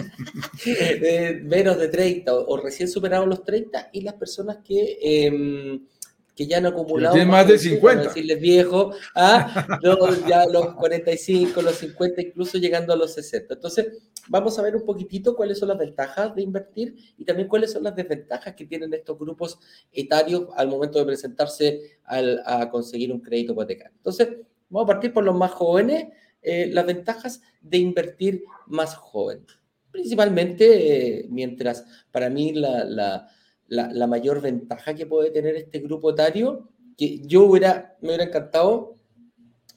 [1.44, 5.86] menos de 30 o, o, recién superados los 30, y las personas que em,
[6.34, 7.14] que ya han acumulado.
[7.14, 8.04] Tienen más de 50.
[8.04, 9.78] decirles viejo, ¿ah?
[9.82, 13.54] los, ya los 45, los 50, incluso llegando a los 60.
[13.54, 17.72] Entonces, vamos a ver un poquitito cuáles son las ventajas de invertir y también cuáles
[17.72, 19.58] son las desventajas que tienen estos grupos
[19.92, 23.96] etarios al momento de presentarse a conseguir un crédito hipotecario.
[23.96, 24.28] Entonces,
[24.68, 26.08] vamos a partir por los más jóvenes,
[26.42, 29.46] eh, las ventajas de invertir más joven.
[29.90, 33.28] Principalmente, eh, mientras para mí la la,
[33.68, 38.96] mayor ventaja que puede tener este grupo etario, que yo hubiera, me hubiera encantado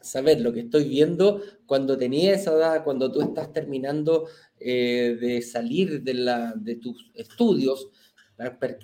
[0.01, 4.27] saber lo que estoy viendo cuando tenía esa edad, cuando tú estás terminando
[4.59, 7.89] eh, de salir de, la, de tus estudios,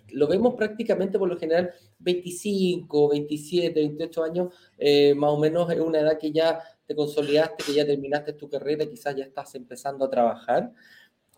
[0.10, 5.80] lo vemos prácticamente por lo general 25, 27, 28 años, eh, más o menos es
[5.80, 10.06] una edad que ya te consolidaste, que ya terminaste tu carrera, quizás ya estás empezando
[10.06, 10.74] a trabajar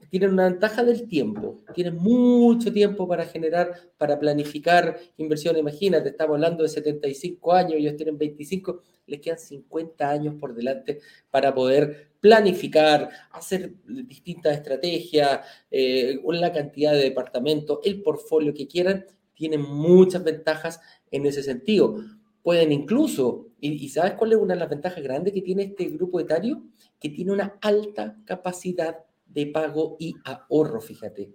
[0.09, 5.59] tienen una ventaja del tiempo, tienen mucho tiempo para generar, para planificar inversiones.
[5.59, 10.99] Imagínate, estamos hablando de 75 años, ellos tienen 25, les quedan 50 años por delante
[11.29, 19.05] para poder planificar, hacer distintas estrategias, eh, la cantidad de departamentos, el portfolio que quieran,
[19.33, 20.79] tienen muchas ventajas
[21.11, 21.97] en ese sentido.
[22.41, 25.85] Pueden incluso, y, y ¿sabes cuál es una de las ventajas grandes que tiene este
[25.85, 26.63] grupo etario?
[26.99, 31.33] Que tiene una alta capacidad de pago y ahorro, fíjate.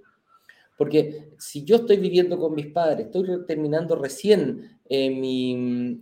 [0.77, 5.55] Porque si yo estoy viviendo con mis padres, estoy terminando recién eh, mi,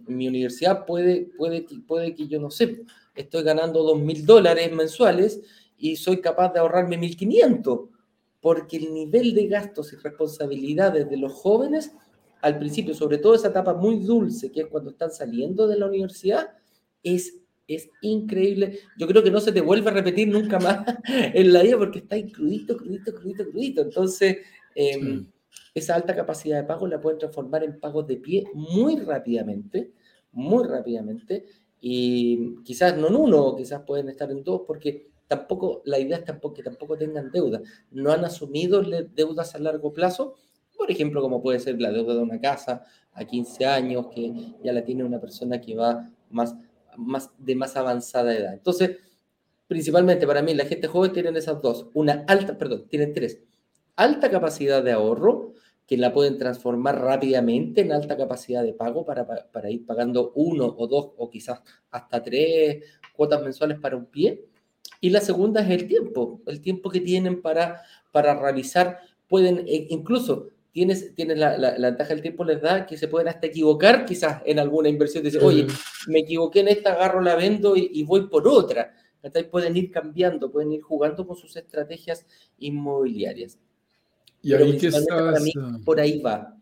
[0.06, 2.84] mi, universidad, puede, puede, puede que yo no sé,
[3.16, 5.40] estoy ganando dos mil dólares mensuales
[5.76, 7.88] y soy capaz de ahorrarme 1.500,
[8.40, 11.92] porque el nivel de gastos y responsabilidades de los jóvenes,
[12.40, 15.86] al principio, sobre todo esa etapa muy dulce, que es cuando están saliendo de la
[15.86, 16.50] universidad,
[17.02, 18.80] es es increíble.
[18.96, 21.98] Yo creo que no se te vuelve a repetir nunca más en la vida porque
[21.98, 23.82] está crudito, crudito, crudito, crudito.
[23.82, 24.38] Entonces,
[24.74, 25.26] em,
[25.74, 29.92] esa alta capacidad de pago la pueden transformar en pagos de pie muy rápidamente,
[30.32, 31.44] muy rápidamente.
[31.80, 36.24] Y quizás no en uno, quizás pueden estar en dos, porque tampoco, la idea es
[36.24, 37.60] tampoco, que tampoco tengan deuda.
[37.90, 40.34] No han asumido deudas a largo plazo,
[40.76, 44.32] por ejemplo, como puede ser la deuda de una casa a 15 años, que
[44.64, 46.56] ya la tiene una persona que va más
[46.98, 48.52] más, de más avanzada edad.
[48.52, 48.98] Entonces,
[49.66, 51.86] principalmente para mí, la gente joven tienen esas dos.
[51.94, 53.40] Una alta, perdón, tienen tres.
[53.96, 55.54] Alta capacidad de ahorro,
[55.86, 60.74] que la pueden transformar rápidamente en alta capacidad de pago para, para, ir pagando uno
[60.76, 62.84] o dos o quizás hasta tres
[63.14, 64.44] cuotas mensuales para un pie.
[65.00, 67.82] Y la segunda es el tiempo, el tiempo que tienen para,
[68.12, 72.96] para realizar, pueden e, incluso tienes, tienes la, la, ventaja del tiempo les da que
[72.96, 75.24] se pueden hasta equivocar quizás en alguna inversión.
[75.24, 75.66] Dicen, oye,
[76.06, 78.94] me equivoqué en esta, agarro la vendo y, voy por otra.
[79.20, 82.24] Entonces pueden ir cambiando, pueden ir jugando con sus estrategias
[82.60, 83.58] inmobiliarias.
[84.40, 85.04] Y ahí que estás,
[85.84, 86.56] por ahí va.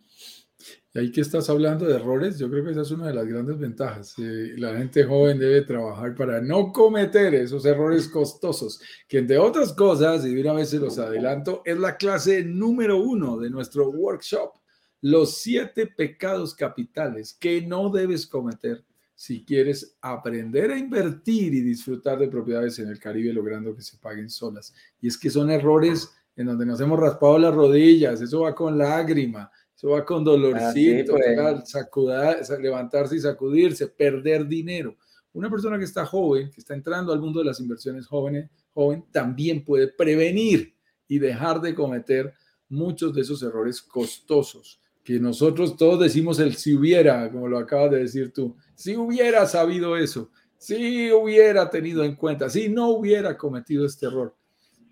[0.97, 3.27] Y ahí que estás hablando de errores, yo creo que esa es una de las
[3.27, 4.15] grandes ventajas.
[4.17, 10.25] La gente joven debe trabajar para no cometer esos errores costosos, que entre otras cosas,
[10.25, 14.55] y de una vez se los adelanto, es la clase número uno de nuestro workshop,
[15.03, 18.83] los siete pecados capitales que no debes cometer
[19.15, 23.99] si quieres aprender a invertir y disfrutar de propiedades en el Caribe logrando que se
[23.99, 24.73] paguen solas.
[25.03, 28.79] Y es que son errores en donde nos hemos raspado las rodillas, eso va con
[28.79, 32.61] lágrima, eso va con dolorcito, pues.
[32.61, 34.97] levantarse y sacudirse, perder dinero.
[35.35, 39.05] Una persona que está joven, que está entrando al mundo de las inversiones jóvenes, joven,
[39.13, 40.75] también puede prevenir
[41.07, 42.33] y dejar de cometer
[42.71, 47.93] muchos de esos errores costosos que nosotros todos decimos el si hubiera, como lo acabas
[47.93, 53.37] de decir tú, si hubiera sabido eso, si hubiera tenido en cuenta, si no hubiera
[53.37, 54.35] cometido este error.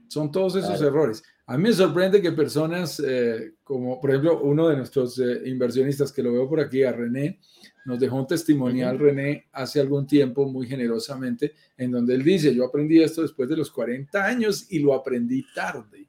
[0.07, 1.23] Son todos esos errores.
[1.47, 6.11] A mí me sorprende que personas eh, como, por ejemplo, uno de nuestros eh, inversionistas
[6.11, 7.39] que lo veo por aquí, a René,
[7.85, 12.65] nos dejó un testimonial, René, hace algún tiempo, muy generosamente, en donde él dice, yo
[12.65, 16.09] aprendí esto después de los 40 años y lo aprendí tarde.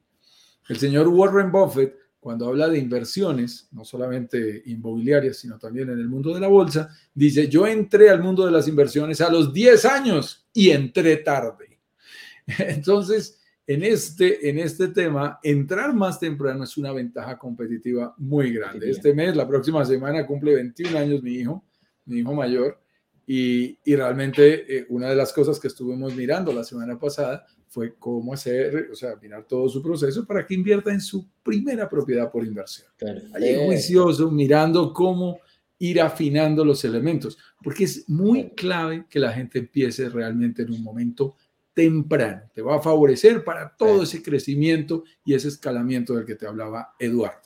[0.70, 6.08] El señor Warren Buffett, cuando habla de inversiones, no solamente inmobiliarias, sino también en el
[6.08, 9.84] mundo de la bolsa, dice, yo entré al mundo de las inversiones a los 10
[9.84, 11.78] años y entré tarde.
[12.58, 18.90] Entonces, en este, en este tema, entrar más temprano es una ventaja competitiva muy grande.
[18.90, 21.64] Este mes, la próxima semana, cumple 21 años mi hijo,
[22.04, 22.78] mi hijo mayor,
[23.26, 27.96] y, y realmente eh, una de las cosas que estuvimos mirando la semana pasada fue
[27.98, 32.30] cómo hacer, o sea, mirar todo su proceso para que invierta en su primera propiedad
[32.30, 32.86] por inversión.
[33.34, 35.40] Ahí juicioso, mirando cómo
[35.78, 40.82] ir afinando los elementos, porque es muy clave que la gente empiece realmente en un
[40.82, 41.34] momento
[41.76, 42.40] temprano.
[42.54, 46.94] Te va a favorecer para todo ese crecimiento y ese escalamiento del que te hablaba
[46.98, 47.42] Eduardo.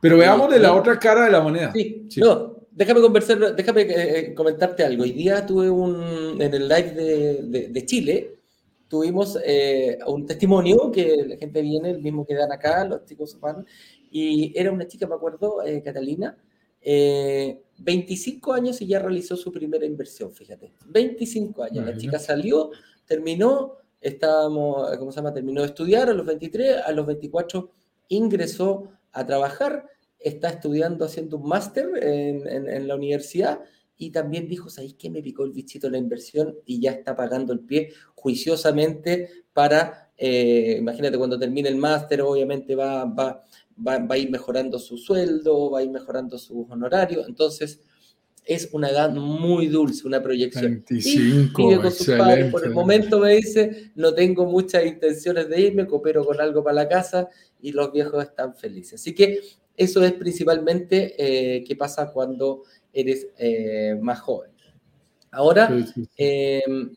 [0.00, 1.70] Pero veamos de la otra cara de la moneda.
[1.74, 5.02] Sí, no, déjame conversar, déjame eh, comentarte algo.
[5.02, 8.38] Hoy día tuve un, en el live de, de Chile,
[8.88, 13.38] tuvimos eh, un testimonio que la gente viene, el mismo que dan acá, los chicos
[13.38, 13.66] van,
[14.10, 16.36] y era una chica, me acuerdo, eh, Catalina,
[16.80, 22.70] 25 eh, años y ya realizó su primera inversión, fíjate, 25 años, la chica salió,
[23.08, 25.34] terminó, estábamos, ¿cómo se llama?
[25.34, 27.70] Terminó de estudiar a los 23, a los 24
[28.08, 33.60] ingresó a trabajar, está estudiando, haciendo un máster en, la universidad,
[33.96, 35.10] y también dijo, ¿sabéis qué?
[35.10, 40.76] Me picó el bichito la inversión y ya está pagando el pie juiciosamente para, eh,
[40.78, 43.42] imagínate, cuando termine el máster, obviamente va, va,
[43.76, 47.26] va, va, a ir mejorando su sueldo, va a ir mejorando sus honorarios.
[47.26, 47.80] Entonces,
[48.48, 50.82] es una edad muy dulce, una proyección.
[50.88, 52.50] 25, y con sus padres.
[52.50, 56.74] Por el momento me dice, no tengo muchas intenciones de irme, coopero con algo para
[56.74, 57.28] la casa
[57.60, 59.00] y los viejos están felices.
[59.00, 59.40] Así que
[59.76, 64.50] eso es principalmente eh, qué pasa cuando eres eh, más joven.
[65.30, 65.68] Ahora,
[66.16, 66.90] em,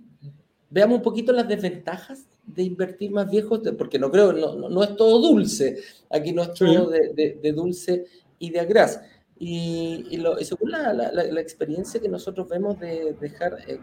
[0.69, 4.95] veamos un poquito las desventajas de invertir más viejos, porque no creo, no, no, es
[4.95, 5.77] todo dulce,
[6.09, 8.05] aquí no es todo de, dulce
[8.39, 9.01] y de agraz.
[9.43, 13.79] Y, y, lo, según la, la, experiencia que nosotros vemos de dejar eh,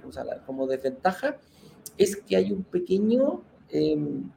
[0.47, 1.41] como desventaja,
[1.97, 4.31] es que hay un pequeño, em,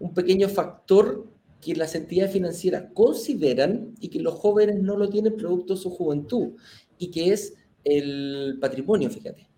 [0.00, 1.26] un pequeño factor
[1.60, 5.90] que las entidades financieras consideran y que los jóvenes no lo tienen producto de su
[5.90, 6.54] juventud
[6.96, 7.52] y que es
[7.84, 9.50] el patrimonio, fíjate.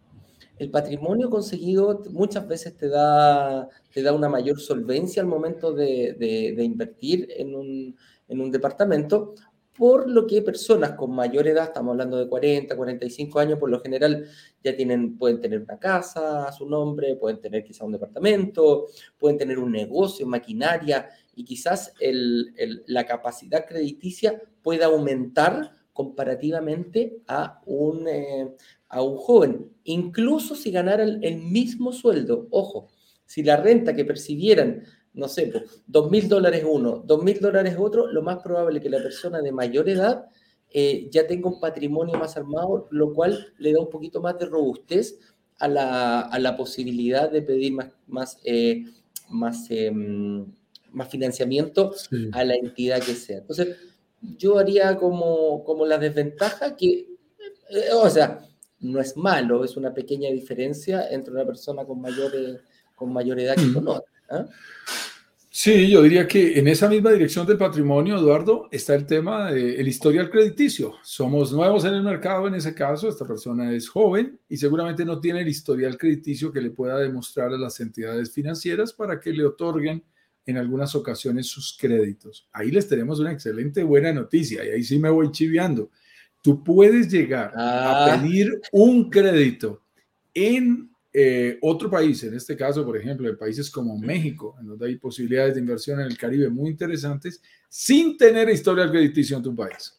[0.59, 6.17] El patrimonio conseguido muchas veces te da, te da una mayor solvencia al momento de,
[6.19, 9.35] de, invertir en un, en un departamento,
[9.79, 13.81] por lo que personas con mayor edad, estamos hablando de 40, 45 años, por lo
[13.81, 14.27] general
[14.63, 19.39] ya tienen, pueden tener una casa a su nombre, pueden tener quizá un departamento, pueden
[19.39, 28.53] tener un negocio, maquinaria, y quizás la capacidad crediticia pueda aumentar comparativamente a un, eh,
[28.89, 32.49] a un joven, incluso si ganaran el mismo sueldo.
[32.51, 32.89] Ojo,
[33.25, 34.83] si la renta que percibieran,
[35.15, 38.83] no sé, pues, dos mil dólares uno, dos mil dólares otro, lo más probable es
[38.83, 40.27] que la persona de mayor edad
[40.71, 44.47] eh, ya tenga un patrimonio más armado, lo cual le da un poquito más de
[44.47, 45.19] robustez
[45.59, 48.85] a la, a la posibilidad de pedir más, más, eh,
[49.31, 50.47] más, em,
[50.93, 51.95] más financiamiento
[52.33, 53.39] a la entidad que sea.
[53.39, 53.77] Entonces,
[54.21, 57.09] yo haría como, como la desventaja que,
[57.71, 58.41] eh, o sea,
[58.81, 62.33] no es malo, es una pequeña diferencia entre una persona con mayor,
[62.95, 64.18] con mayor edad que con otra.
[64.31, 64.47] ¿Ah?
[65.61, 69.89] Sí, yo diría que en esa misma dirección del patrimonio, Eduardo, está el tema del
[69.89, 70.95] historial crediticio.
[71.03, 75.21] Somos nuevos en el mercado en ese caso, esta persona es joven y seguramente no
[75.21, 79.45] tiene el historial crediticio que le pueda demostrar a las entidades financieras para que le
[79.45, 80.05] otorguen
[80.47, 82.49] en algunas ocasiones sus créditos.
[82.53, 85.91] Ahí les tenemos una excelente buena noticia y ahí sí me voy chiviando.
[86.41, 88.23] Tú puedes llegar a ah.
[88.23, 89.83] pedir un crédito
[90.33, 94.87] en eh, otro país, en este caso, por ejemplo, en países como México, en donde
[94.87, 99.55] hay posibilidades de inversión en el Caribe muy interesantes, sin tener historia crediticio en tu
[99.55, 99.99] país.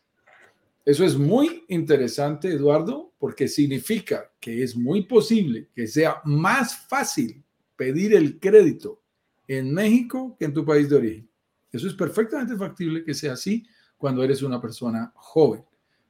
[0.86, 7.43] Eso es muy interesante, Eduardo, porque significa que es muy posible que sea más fácil
[7.76, 9.02] pedir el crédito
[9.48, 11.30] en México que en tu país de origen.
[11.72, 13.65] Eso es perfectamente factible que sea así
[13.98, 15.63] cuando eres una persona joven,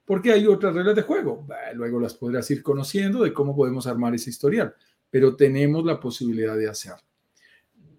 [0.06, 1.46] porque hay otras reglas de juego.
[1.74, 4.74] Luego las podrás ir conociendo de cómo podemos armar ese historial,
[5.10, 7.04] pero tenemos la posibilidad de hacerlo.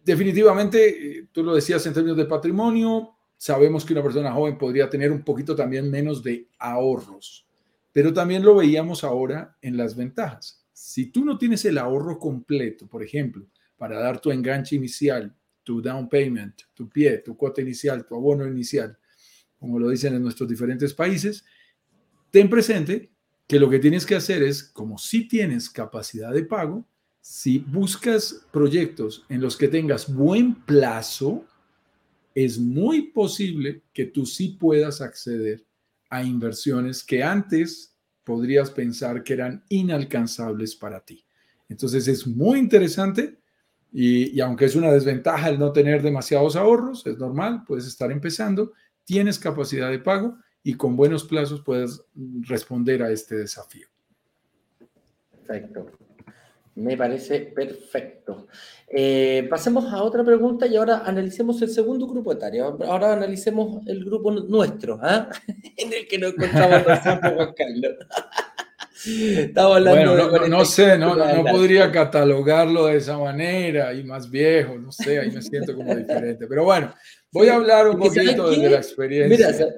[0.05, 4.89] Definitivamente, eh, tú lo decías en términos de patrimonio, sabemos que una persona joven podría
[4.89, 7.47] tener un poquito también menos de ahorros,
[7.93, 10.65] pero también lo veíamos ahora en las ventajas.
[10.73, 13.47] Si tú no tienes el ahorro completo, por ejemplo,
[13.77, 18.47] para dar tu enganche inicial, tu down payment, tu pie, tu cuota inicial, tu abono
[18.47, 18.99] inicial,
[19.59, 21.45] como lo dicen en nuestros diferentes países,
[22.31, 23.11] ten presente
[23.47, 26.87] que lo que tienes que hacer es, como si tienes capacidad de pago,
[27.21, 31.45] si buscas proyectos en los que tengas buen plazo,
[32.35, 35.65] es muy posible que tú sí puedas acceder
[36.09, 41.25] a inversiones que antes podrías pensar que eran inalcanzables para ti.
[41.69, 43.39] Entonces es muy interesante
[43.93, 48.73] y, aunque es una desventaja el no tener demasiados ahorros, es normal, puedes estar empezando,
[49.05, 52.03] tienes capacidad de pago y con buenos plazos puedes
[52.43, 53.89] responder a este desafío.
[55.47, 56.10] Perfecto.
[56.81, 58.49] Me parece perfecto.
[58.89, 62.79] Eh, pasemos a otra pregunta y ahora analicemos el segundo grupo etario.
[62.87, 65.29] Ahora analicemos el grupo nuestro, ¿ah?
[65.77, 67.93] en el que nos encontramos nosotros, Juan Carlos.
[69.07, 74.77] Estaba hablando bueno, no, sé, no, no, podría catalogarlo de esa manera y más viejo,
[74.79, 76.47] no sé, ahí me siento como diferente.
[76.47, 76.95] Pero bueno,
[77.31, 79.49] voy a hablar un poquito de la experiencia.
[79.51, 79.75] Mira,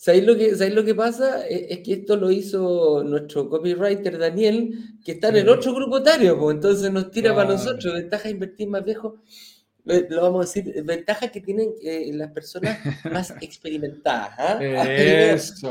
[0.00, 1.44] ¿Sabéis lo, que, lo que pasa?
[1.48, 5.98] E, es, que esto lo hizo nuestro copywriter Daniel, que está en el otro grupo
[5.98, 7.94] etario, pues, entonces nos tira para nosotros.
[7.94, 9.20] Ventaja de invertir más viejo,
[9.84, 12.78] lo vamos a decir, ventaja que tienen eh, las personas
[13.12, 14.38] más experimentadas.
[14.38, 14.52] ¿ah?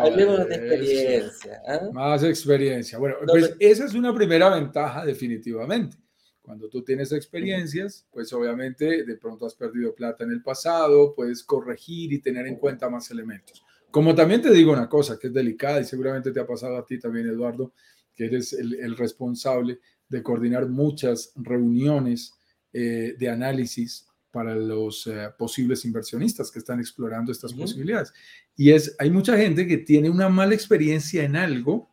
[0.02, 1.62] Hablemos, de experiencia.
[1.66, 1.90] ¿ah?
[1.94, 2.98] Más experiencia.
[2.98, 5.96] Bueno, pues esa es una primera ventaja definitivamente.
[6.42, 11.44] Cuando tú tienes experiencias, pues obviamente de pronto has perdido plata en el pasado, puedes
[11.44, 13.64] corregir y tener en cuenta más elementos.
[13.92, 16.86] Como también te digo una cosa que es delicada y seguramente te ha pasado a
[16.86, 17.74] ti también, Eduardo,
[18.14, 19.80] que eres el, responsable
[20.10, 22.34] de coordinar muchas reuniones
[22.74, 28.14] eh, de análisis para los eh, posibles inversionistas que están explorando estas posibilidades.
[28.56, 31.90] Y es, hay mucha gente que tiene una mala experiencia en algo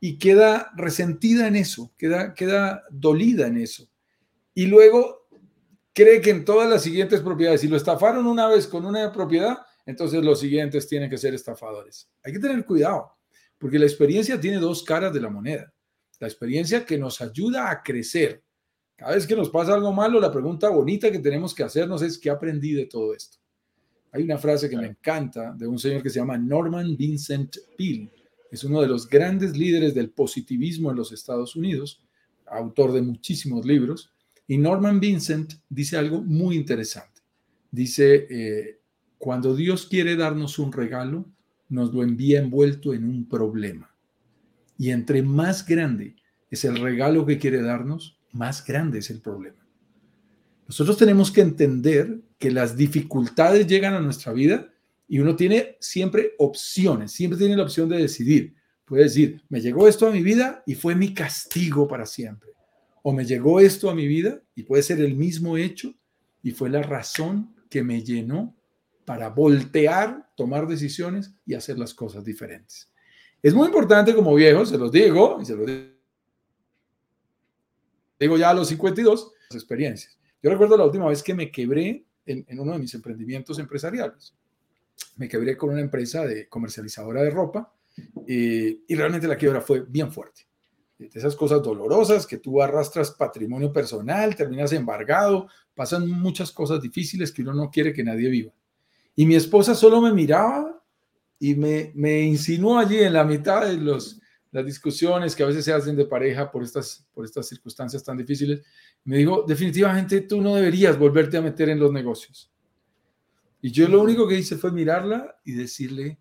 [0.00, 3.88] y queda resentida en eso, queda, queda dolida en eso.
[4.54, 5.28] Y luego
[5.92, 9.58] cree que en todas las siguientes propiedades, si lo estafaron una vez con una propiedad,
[9.88, 12.10] entonces los siguientes tienen que ser estafadores.
[12.22, 13.10] Hay que tener cuidado,
[13.56, 15.72] porque la experiencia tiene dos caras de la moneda.
[16.20, 18.44] La experiencia que nos ayuda a crecer.
[18.96, 22.18] Cada vez que nos pasa algo malo, la pregunta bonita que tenemos que hacernos es,
[22.18, 23.38] ¿qué aprendí de todo esto?
[24.12, 28.12] Hay una frase que me encanta de un señor que se llama Norman Vincent Peale.
[28.50, 32.02] Es uno de los grandes líderes del positivismo en los Estados Unidos,
[32.44, 34.12] autor de muchísimos libros.
[34.46, 37.22] Y Norman Vincent dice algo muy interesante.
[37.70, 38.78] Dice, eh,
[39.18, 41.26] cuando Dios quiere darnos un regalo,
[41.68, 43.94] nos lo envía envuelto en un problema.
[44.78, 46.16] Y entre más grande
[46.50, 49.66] es el regalo que quiere darnos, más grande es el problema.
[50.66, 54.68] Nosotros tenemos que entender que las dificultades llegan a nuestra vida
[55.08, 58.54] y uno tiene siempre opciones, siempre tiene la opción de decidir.
[58.84, 62.50] Puede decir, me llegó esto a mi vida y fue mi castigo para siempre.
[63.02, 65.94] O me llegó esto a mi vida y puede ser el mismo hecho
[66.42, 68.57] y fue la razón que me llenó
[69.08, 72.92] para voltear, tomar decisiones y hacer las cosas diferentes.
[73.42, 75.66] Es muy importante como viejo, se los digo, y se los
[78.20, 80.18] digo ya a los 52, las experiencias.
[80.42, 84.34] Yo recuerdo la última vez que me quebré en, uno de mis emprendimientos empresariales.
[85.16, 87.72] Me quebré con una empresa de comercializadora de ropa
[88.26, 90.42] eh, y realmente la quiebra fue bien fuerte.
[90.98, 97.40] Esas cosas dolorosas que tú arrastras patrimonio personal, terminas embargado, pasan muchas cosas difíciles que
[97.40, 98.52] uno no quiere que nadie viva.
[99.18, 100.80] Y mi esposa solo me miraba
[101.40, 104.20] y me, me insinuó allí en la mitad de los,
[104.52, 108.16] las discusiones que a veces se hacen de pareja por estas, por estas circunstancias tan
[108.16, 108.64] difíciles.
[109.02, 112.48] Me dijo, definitivamente tú no deberías volverte a meter en los negocios.
[113.60, 116.20] Y yo lo único que hice fue mirarla y decirle,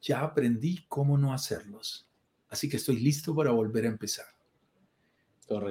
[0.00, 2.08] ya aprendí cómo no hacerlos.
[2.50, 4.26] Así que estoy listo para volver a empezar.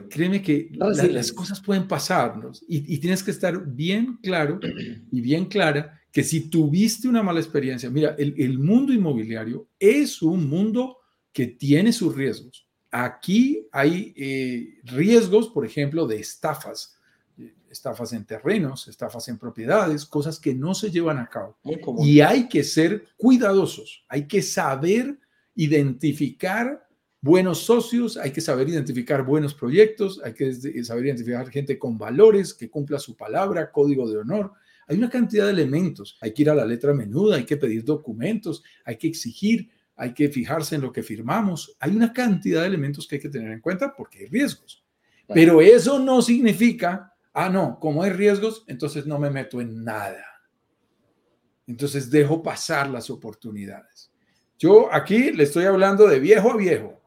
[0.09, 4.59] Créeme que las cosas pueden pasarnos y, y, tienes que estar bien claro
[5.09, 10.49] y bien clara que si tuviste una mala experiencia, mira, el, mundo inmobiliario es un
[10.49, 10.97] mundo
[11.31, 12.67] que tiene sus riesgos.
[12.91, 16.97] Aquí hay eh, riesgos, por ejemplo, de estafas,
[17.69, 21.57] estafas en terrenos, estafas en propiedades, cosas que no se llevan a cabo.
[21.99, 25.19] Y hay que ser cuidadosos, hay que saber
[25.55, 26.87] identificar
[27.21, 32.53] buenos socios, hay que saber identificar buenos proyectos, hay que saber identificar gente con valores,
[32.53, 34.53] que cumpla su palabra, código de honor,
[34.89, 36.17] hay una cantidad de elementos.
[36.19, 40.15] Hay que ir a la letra menuda, hay que pedir documentos, hay que exigir, hay
[40.15, 41.77] que fijarse en lo que firmamos.
[41.79, 44.83] Hay una cantidad de elementos que hay que tener en cuenta porque hay riesgos.
[45.31, 50.25] Pero eso no significa, ah, no, como hay riesgos, entonces no me meto en nada.
[51.67, 54.11] Entonces dejo pasar las oportunidades.
[54.57, 56.99] Yo aquí le estoy hablando de viejo a viejo.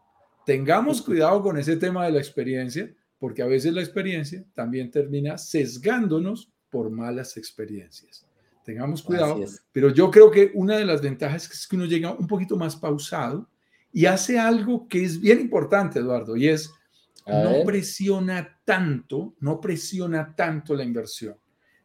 [0.47, 5.37] Tengamos cuidado con ese tema de la experiencia, porque a veces la experiencia también termina
[5.37, 8.26] sesgándonos por malas experiencias.
[8.64, 9.38] Tengamos cuidado,
[9.72, 12.74] pero yo creo que una de las ventajas es que uno llega un poquito más
[12.76, 13.48] pausado
[13.92, 16.72] y hace algo que es bien importante, Eduardo, y es
[17.26, 21.36] no presiona tanto, no presiona tanto la inversión.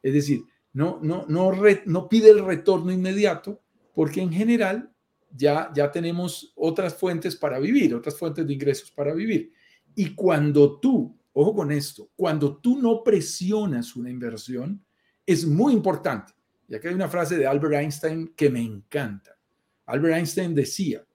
[0.02, 1.52] Es decir, no, no, no,
[1.86, 3.62] no pide el retorno inmediato,
[3.94, 4.92] porque en general
[5.36, 9.52] ya, ya tenemos otras fuentes para vivir, otras fuentes de ingresos para vivir.
[9.96, 14.84] Y cuando tú, ojo con esto, cuando tú no presionas una inversión,
[15.26, 16.34] es muy importante.
[16.68, 19.38] Y aquí hay una frase de Albert Einstein que me encanta.
[19.86, 21.06] Albert Einstein decía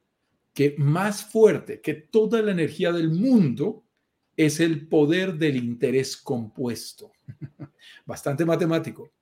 [0.54, 3.84] que más fuerte que toda la energía del mundo
[4.36, 7.12] es el poder del interés compuesto.
[8.06, 9.12] Bastante matemático.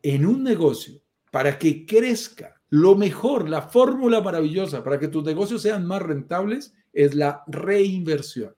[0.00, 1.02] En un negocio,
[1.32, 6.72] para que crezca, lo mejor, la fórmula maravillosa para que tus negocios sean más rentables
[6.92, 8.54] es la reinversión.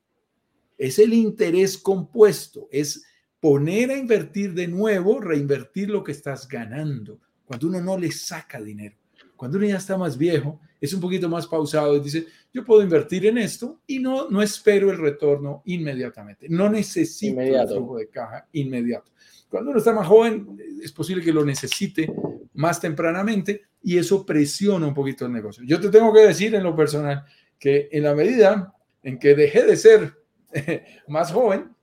[0.83, 3.05] Es el interés compuesto, es
[3.39, 7.20] poner a invertir de nuevo, reinvertir lo que estás ganando.
[7.45, 8.97] Cuando uno no le saca dinero,
[9.37, 12.83] cuando uno ya está más viejo, es un poquito más pausado y dice, yo puedo
[12.83, 16.49] invertir en esto y no, no espero el retorno inmediatamente.
[16.49, 19.12] No necesito el flujo de caja inmediato.
[19.49, 22.12] Cuando uno está más joven, es posible que lo necesite
[22.55, 25.62] más tempranamente y eso presiona un poquito el negocio.
[25.64, 27.24] Yo te tengo que decir en lo personal
[27.57, 28.74] que en la medida
[29.05, 30.21] en que dejé de ser
[31.09, 31.74] más joven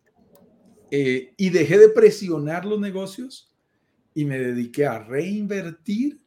[0.92, 3.52] eh, y dejé de presionar los negocios
[4.14, 6.20] y me dediqué a reinvertir,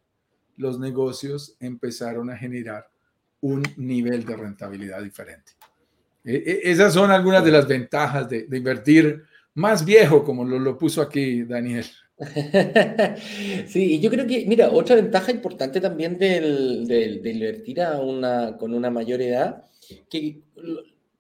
[0.57, 2.87] los negocios empezaron a generar
[3.41, 5.53] un nivel de rentabilidad diferente.
[6.25, 9.25] E, e, esas son algunas de las ventajas de, invertir
[9.55, 11.87] más viejo, como lo, puso aquí Daniel.
[13.67, 18.57] Sí, yo creo que, mira, otra ventaja importante también del, del, de invertir a una,
[18.57, 19.65] con una mayor edad,
[20.09, 20.41] que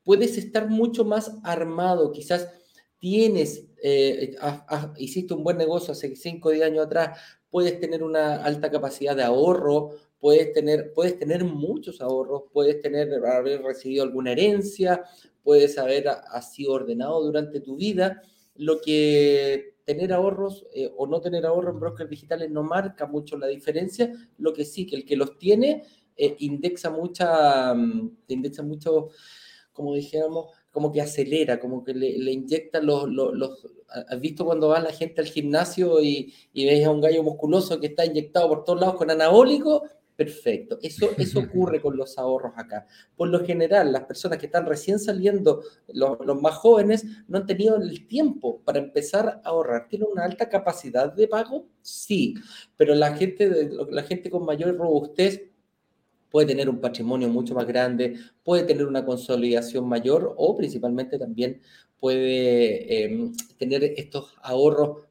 [0.05, 2.49] puedes estar mucho más armado, quizás
[2.99, 4.37] tienes, eh,
[4.97, 7.19] hiciste un buen negocio hace 5 o 10 años atrás,
[7.51, 13.13] puedes tener una alta capacidad de ahorro, puedes tener, puedes tener muchos ahorros, puedes tener,
[13.27, 15.03] haber recibido alguna herencia,
[15.43, 16.07] puedes haber
[16.49, 18.23] sido ordenado durante tu vida,
[18.55, 23.37] lo que tener ahorros eh, o no tener ahorros en brokers digitales no marca mucho
[23.37, 25.83] la diferencia, lo que sí, que el que los tiene
[26.17, 29.09] eh, indexa mucha, mm, indexa mucho,
[29.73, 34.69] como dijéramos, como que acelera, como que le, le inyecta los, los, ¿Has visto cuando
[34.69, 38.49] va la gente al gimnasio y, y ves a un gallo musculoso que está inyectado
[38.49, 39.83] por todos lados con anabólico?
[40.17, 42.87] Perfecto, eso, eso ocurre con los ahorros acá.
[43.17, 47.47] Por lo general, las personas que están recién saliendo, los, los, más jóvenes, no han
[47.47, 49.89] tenido el tiempo para empezar a ahorrar.
[49.89, 51.67] ¿Tienen una alta capacidad de pago?
[51.81, 52.35] Sí,
[52.77, 55.52] pero la gente, la gente con mayor robustez
[56.33, 61.61] puede tener un patrimonio mucho más grande, puede tener una consolidación mayor o principalmente también
[62.01, 65.03] puede em, tener estos ahorros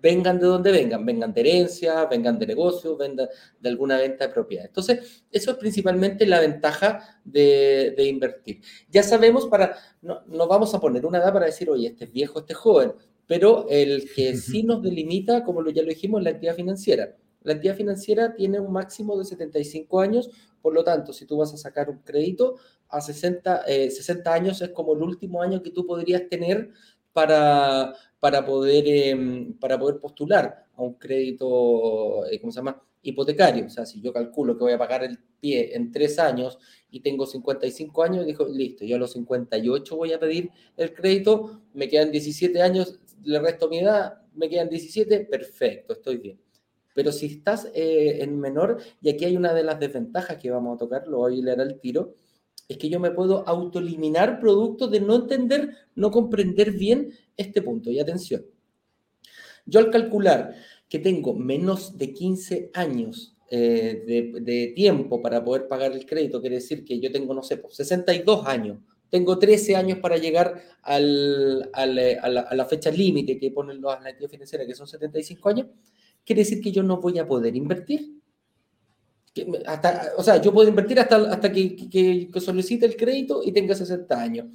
[0.00, 4.32] vengan de donde vengan, vengan de herencia, vengan de negocios, vengan de alguna venta de
[4.32, 4.66] propiedad.
[4.66, 8.60] Entonces, eso es principalmente la ventaja de, invertir.
[8.88, 12.12] Ya sabemos, para, no, no, vamos a poner una edad para decir, oye, este es
[12.12, 12.92] viejo, este es joven,
[13.26, 17.16] pero el que sí nos delimita, como lo, ya lo dijimos, la actividad financiera.
[17.46, 20.30] La entidad financiera tiene un máximo de 75 años,
[20.60, 22.56] por lo tanto, si tú vas a sacar un crédito
[22.88, 26.70] a 60, 60 eh, años es como el último año que tú podrías tener
[27.12, 32.82] para, para, poder, em, para poder postular a un crédito, eh, ¿cómo se llama?
[33.00, 33.66] Hipotecario.
[33.66, 36.58] O sea, si yo calculo que voy a pagar el pie en tres años
[36.90, 41.62] y tengo 55 años, dijo, listo, yo a los 58 voy a pedir el crédito,
[41.74, 46.45] me quedan 17 años, le resto mi edad, me quedan 17, perfecto, estoy bien.
[46.96, 50.74] Pero si estás eh, en menor, y aquí hay una de las desventajas que vamos
[50.74, 52.14] a tocar, lo voy a leer al tiro,
[52.66, 57.90] es que yo me puedo autoeliminar producto de no entender, no comprender bien este punto.
[57.90, 58.46] Y atención,
[59.66, 60.54] yo al calcular
[60.88, 66.56] que tengo menos de 15 años eh, de, tiempo para poder pagar el crédito, quiere
[66.56, 68.78] decir que yo tengo, no sé, 62 pues, años,
[69.10, 74.30] tengo 13 años para llegar al, eh, a, la, fecha límite que ponen las entidades
[74.30, 75.66] financieras, que son 75 años,
[76.26, 78.20] quiere decir que yo no voy a poder invertir.
[79.66, 83.74] Hasta, o sea, yo puedo invertir hasta, hasta que, que, solicite el crédito y tenga
[83.74, 84.46] 60 años.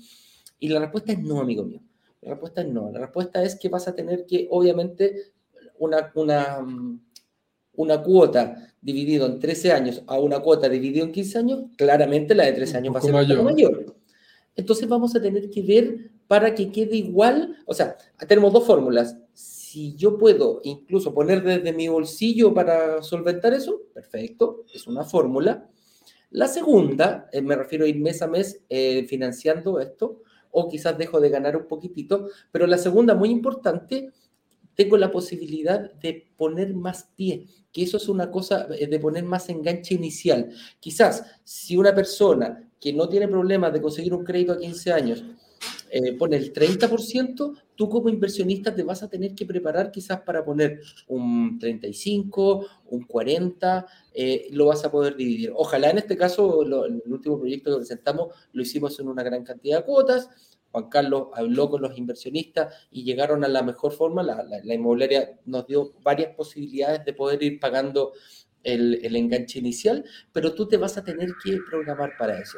[0.60, 1.80] Y la respuesta es no, amigo mío.
[2.22, 2.92] La respuesta es no.
[2.92, 5.34] La respuesta es que vas a tener que, obviamente,
[5.80, 6.60] una, una,
[7.74, 12.46] una cuota dividido en 13 años a una cuota dividida en 15 años, claramente la
[12.46, 13.44] de 13 años va a ser mayor.
[13.44, 13.96] mayor.
[14.56, 17.96] Entonces vamos a tener que ver para que quede igual, o sea,
[18.28, 19.18] tenemos dos fórmulas
[19.72, 25.70] si yo puedo incluso poner desde mi bolsillo para solventar eso, perfecto, es una fórmula.
[26.32, 30.98] La segunda, eh, me refiero a ir mes a mes eh, financiando esto, o quizás
[30.98, 34.12] dejo de ganar un poquitito, pero la segunda, muy importante,
[34.76, 39.24] tengo la posibilidad de poner más pie, que eso es una cosa eh, de poner
[39.24, 40.50] más enganche inicial.
[40.82, 45.24] Quizás si una persona que no tiene problemas de conseguir un crédito a 15 años,
[45.94, 50.46] eh, pone el 30%, tú como inversionista te vas a tener que preparar quizás para
[50.46, 55.52] poner un 35, un 40, eh, lo vas a poder dividir.
[55.54, 59.80] Ojalá en este caso, el último proyecto que presentamos lo hicimos en una gran cantidad
[59.80, 60.30] de cuotas.
[60.72, 64.24] Juan Carlos habló con los inversionistas y llegaron a la mejor forma.
[64.24, 68.14] La, inmobiliaria nos dio varias posibilidades de poder ir pagando
[68.64, 72.58] el, enganche inicial, pero tú te vas a tener que programar para eso.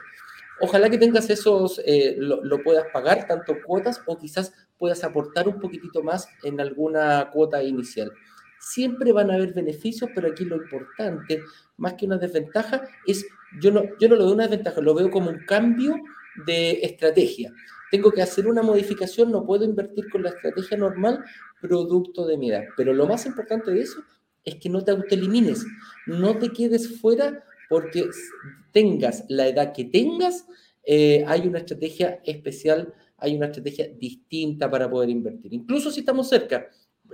[0.59, 5.59] Ojalá que tengas esos, eh, lo, puedas pagar, tanto cuotas o quizás puedas aportar un
[5.59, 8.11] poquitito más en alguna cuota inicial.
[8.59, 11.41] Siempre van a haber beneficios, pero aquí lo importante,
[11.77, 13.25] más que una desventaja, es,
[13.59, 15.95] yo no, yo no lo veo una desventaja, lo veo como un cambio
[16.45, 17.51] de estrategia.
[17.91, 21.23] Tengo que hacer una modificación, no puedo invertir con la estrategia normal,
[21.61, 22.63] producto de mi edad.
[22.77, 24.03] Pero lo más importante de eso
[24.43, 25.65] es que no te autoelimines,
[26.05, 27.43] no te quedes fuera
[27.73, 28.07] porque
[28.71, 30.45] tengas la edad que tengas,
[30.85, 35.55] eh, hay una estrategia especial, hay una estrategia distinta para poder invertir.
[35.55, 36.67] Incluso si estamos cerca,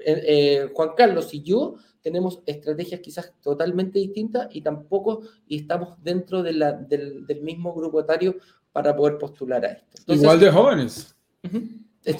[0.05, 5.95] eh, eh, Juan Carlos y yo tenemos estrategias quizás totalmente distintas y tampoco y estamos
[6.03, 8.35] dentro de la, del, mismo grupo etario
[8.73, 10.13] para poder postular a esto.
[10.13, 11.15] Igual de jóvenes.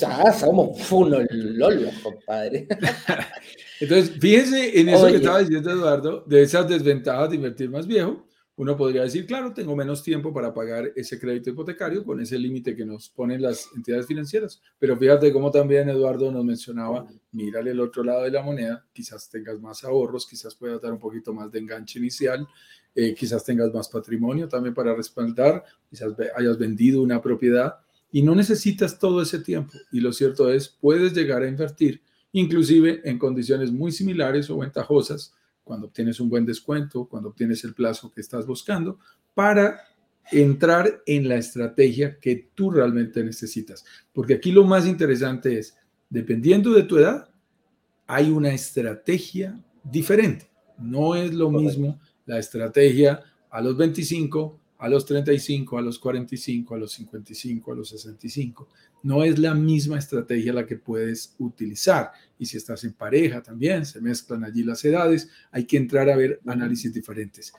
[0.05, 2.67] Ah, somos unos lolos, compadre.
[3.81, 8.28] Entonces, fíjense en eso que estaba diciendo Eduardo, de esas desventajas de invertir más viejo.
[8.59, 12.75] Uno podría decir, claro, tengo menos tiempo para pagar ese crédito hipotecario con ese límite
[12.75, 14.61] que nos ponen las entidades financieras.
[14.77, 19.29] Pero fíjate cómo también Eduardo nos mencionaba, mírale el otro lado de la moneda, quizás
[19.29, 22.45] tengas más ahorros, quizás puedas dar un poquito más de enganche inicial,
[22.93, 27.75] eh, quizás tengas más patrimonio también para respaldar, quizás hayas vendido una propiedad
[28.11, 29.71] y no necesitas todo ese tiempo.
[29.89, 32.01] Y lo cierto es, puedes llegar a invertir
[32.33, 35.33] inclusive en condiciones muy similares o ventajosas,
[35.69, 38.97] cuando obtienes un buen descuento, cuando obtienes el plazo que estás buscando,
[39.35, 39.81] para
[40.31, 43.85] entrar en la estrategia que tú realmente necesitas.
[44.11, 45.77] Porque aquí lo más interesante es,
[46.09, 47.29] dependiendo de tu edad,
[48.07, 50.49] hay una estrategia diferente.
[50.79, 56.73] No es lo mismo la estrategia a los 25 a los 35, a los 45,
[56.73, 58.69] a los 55, a los 65.
[59.03, 62.11] No es la misma estrategia la que puedes utilizar.
[62.37, 66.15] Y si estás en pareja también, se mezclan allí las edades, hay que entrar a
[66.15, 67.51] ver análisis diferentes.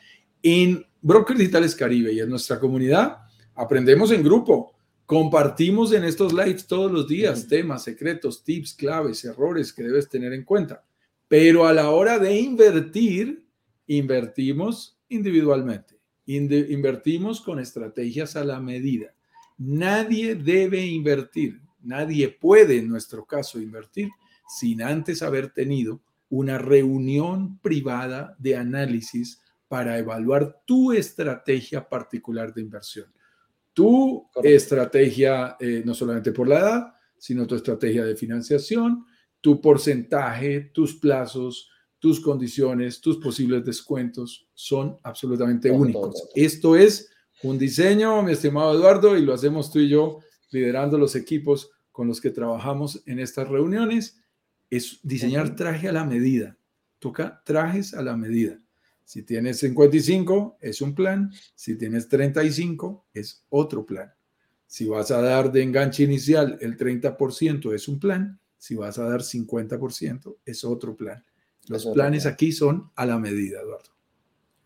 [0.43, 3.19] En Brokers Digitales Caribe y en nuestra comunidad,
[3.55, 4.73] aprendemos en grupo.
[5.05, 10.33] Compartimos en estos lives todos los días temas, secretos, tips, claves, errores que debes tener
[10.33, 10.87] en cuenta.
[11.29, 13.45] Pero a la hora de invertir,
[13.87, 16.00] invertimos individualmente
[16.37, 19.15] invertimos con estrategias a la medida.
[19.59, 24.09] Nadie debe invertir, nadie puede en nuestro caso invertir
[24.49, 32.61] sin antes haber tenido una reunión privada de análisis para evaluar tu estrategia particular de
[32.63, 33.07] inversión.
[33.73, 39.05] Tu estrategia, eh, no solamente por la edad, sino tu estrategia de financiación,
[39.41, 41.71] tu porcentaje, tus plazos,
[42.01, 46.29] tus condiciones, tus posibles descuentos son absolutamente únicos.
[46.35, 47.11] Esto es
[47.43, 50.19] un diseño, mi estimado Eduardo, y lo hacemos tú y yo
[50.51, 54.19] liderando los equipos con los que trabajamos en estas reuniones.
[54.71, 56.57] Es diseñar traje a la medida.
[56.99, 58.59] Toca trajes a la medida.
[59.05, 61.31] Si tienes 55, es un plan.
[61.55, 64.13] Si tienes 35, es otro plan.
[64.67, 68.39] Si vas a dar de enganche inicial el 30%, es un plan.
[68.57, 71.25] Si vas a dar 50%, es otro plan.
[71.71, 73.91] Los planes aquí son a la medida, Eduardo.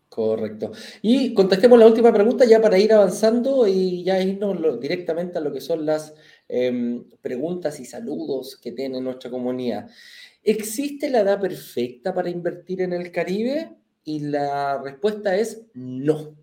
[0.09, 0.71] Correcto.
[1.03, 5.53] Y contestemos la última pregunta ya para ir avanzando y ya irnos directamente a lo
[5.53, 6.15] que son las
[6.47, 9.87] em, preguntas y saludos que tiene nuestra comunidad.
[10.41, 13.75] ¿Existe la edad perfecta para invertir en el Caribe?
[14.03, 16.35] Y la respuesta es no.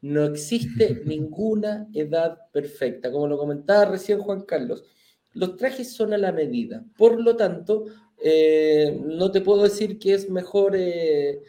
[0.00, 3.10] No existe ninguna edad perfecta.
[3.10, 4.84] Como lo comentaba recién Juan Carlos,
[5.32, 6.84] los trajes son a la medida.
[6.96, 7.86] Por lo tanto,
[8.18, 11.42] eh, no te puedo decir que es mejor, eh,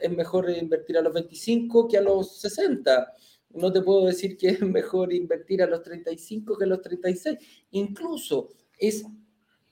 [0.00, 3.12] es mejor invertir a los 25 que a los 60.
[3.50, 7.38] No te puedo decir que es mejor invertir a los 35 que a los 36.
[7.72, 9.04] Incluso es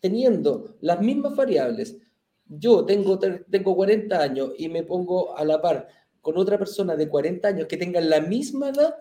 [0.01, 1.97] teniendo las mismas variables.
[2.47, 5.89] Yo tengo, tengo 40 años y me pongo a la par
[6.20, 8.95] con otra persona de 40 años que tenga la misma edad,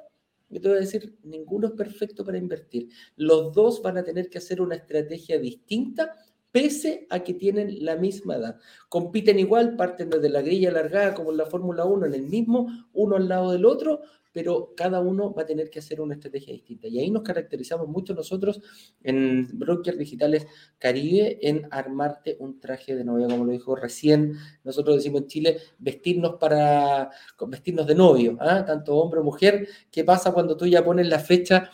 [0.50, 2.90] yo te voy a decir, ninguno es perfecto para invertir.
[3.18, 6.16] Los dos van a tener que hacer una estrategia distinta
[6.52, 8.58] pese a que tienen la misma edad.
[8.90, 12.68] Compiten igual, parten desde la grilla alargada como en la Fórmula 1, en el mismo,
[12.94, 16.54] uno al lado del otro, pero cada uno va a tener que hacer una estrategia
[16.54, 16.88] distinta.
[16.88, 18.62] Y ahí nos caracterizamos mucho nosotros
[19.02, 20.46] en Brokers Digitales
[20.78, 24.34] Caribe en armarte un traje de novia, como lo dijo recién.
[24.64, 27.10] Nosotros decimos en Chile, vestirnos para
[27.48, 28.64] vestirnos de novio, ¿ah?
[28.64, 29.68] tanto hombre o mujer.
[29.90, 31.72] ¿Qué pasa cuando tú ya pones la fecha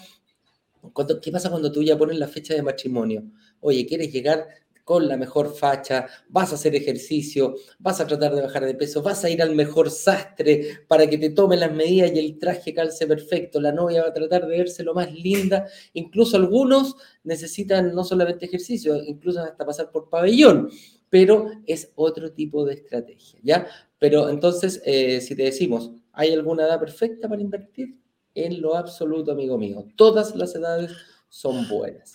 [1.22, 3.24] ¿Qué pasa cuando tú ya pones la fecha de matrimonio?
[3.62, 4.46] Oye, ¿quieres llegar
[4.84, 9.02] con la mejor facha, vas a hacer ejercicio, vas a tratar de bajar de peso,
[9.02, 12.74] vas a ir al mejor sastre para que te tome las medidas y el traje
[12.74, 17.94] calce perfecto, la novia va a tratar de verse lo más linda, incluso algunos necesitan
[17.96, 20.70] no solamente ejercicio, incluso hasta pasar por pabellón,
[21.10, 23.68] pero es otro tipo de estrategia, ¿ya?
[24.00, 27.98] Pero entonces, eh, si te decimos, ¿hay alguna edad perfecta para invertir?
[28.36, 30.92] En lo absoluto, amigo mío, todas las edades
[31.30, 32.14] son buenas.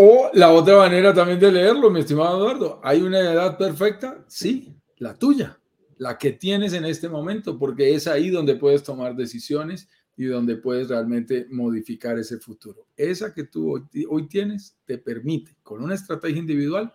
[0.00, 4.24] O la otra manera también de leerlo, mi estimado Eduardo, ¿hay una edad perfecta?
[4.28, 5.58] Sí, la tuya,
[5.96, 10.54] la que tienes en este momento, porque es ahí donde puedes tomar decisiones y donde
[10.54, 12.86] puedes realmente modificar ese futuro.
[12.96, 16.92] Esa que tú hoy, tienes te permite, con una estrategia individual,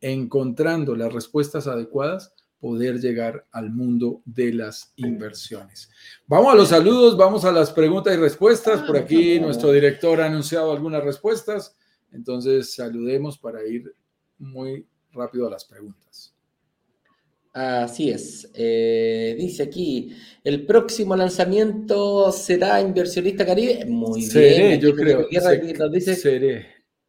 [0.00, 5.90] encontrando las respuestas adecuadas, poder llegar al mundo de las inversiones.
[6.28, 8.82] Vamos a los saludos, vamos a las preguntas y respuestas.
[8.82, 11.76] Por aquí nuestro director ha anunciado algunas respuestas.
[12.12, 13.94] Entonces, saludemos para ir
[14.38, 16.34] muy rápido a las preguntas.
[17.52, 18.50] Así es.
[18.52, 20.12] Eh, dice aquí,
[20.44, 23.86] el próximo lanzamiento será Inversionista Caribe.
[23.86, 24.78] Muy bien.
[24.78, 25.26] yo creo.
[25.90, 26.66] dice, seré.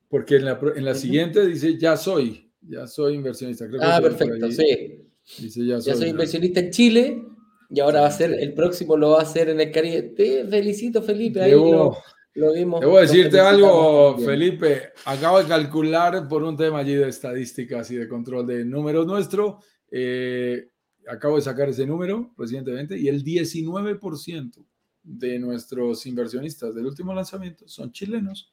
[0.09, 3.67] Porque en la, en la siguiente dice, ya soy, ya soy inversionista.
[3.81, 5.03] ah, perfecto, sí.
[5.37, 7.23] Dice, ya soy, ya soy inversionista en Chile
[7.69, 10.01] y ahora va a ser, el próximo lo va a hacer en el Caribe.
[10.03, 11.41] Te felicito, Felipe.
[11.41, 11.97] Ahí lo,
[12.37, 12.79] lo vimos.
[12.79, 14.93] Debo decirte algo, Felipe.
[15.05, 19.59] Acabo de calcular por un tema allí de estadísticas y de control de números nuestro.
[19.89, 20.69] Eh,
[21.07, 24.63] acabo de sacar ese número recientemente y el 19%
[25.03, 28.51] de nuestros inversionistas del último lanzamiento son chilenos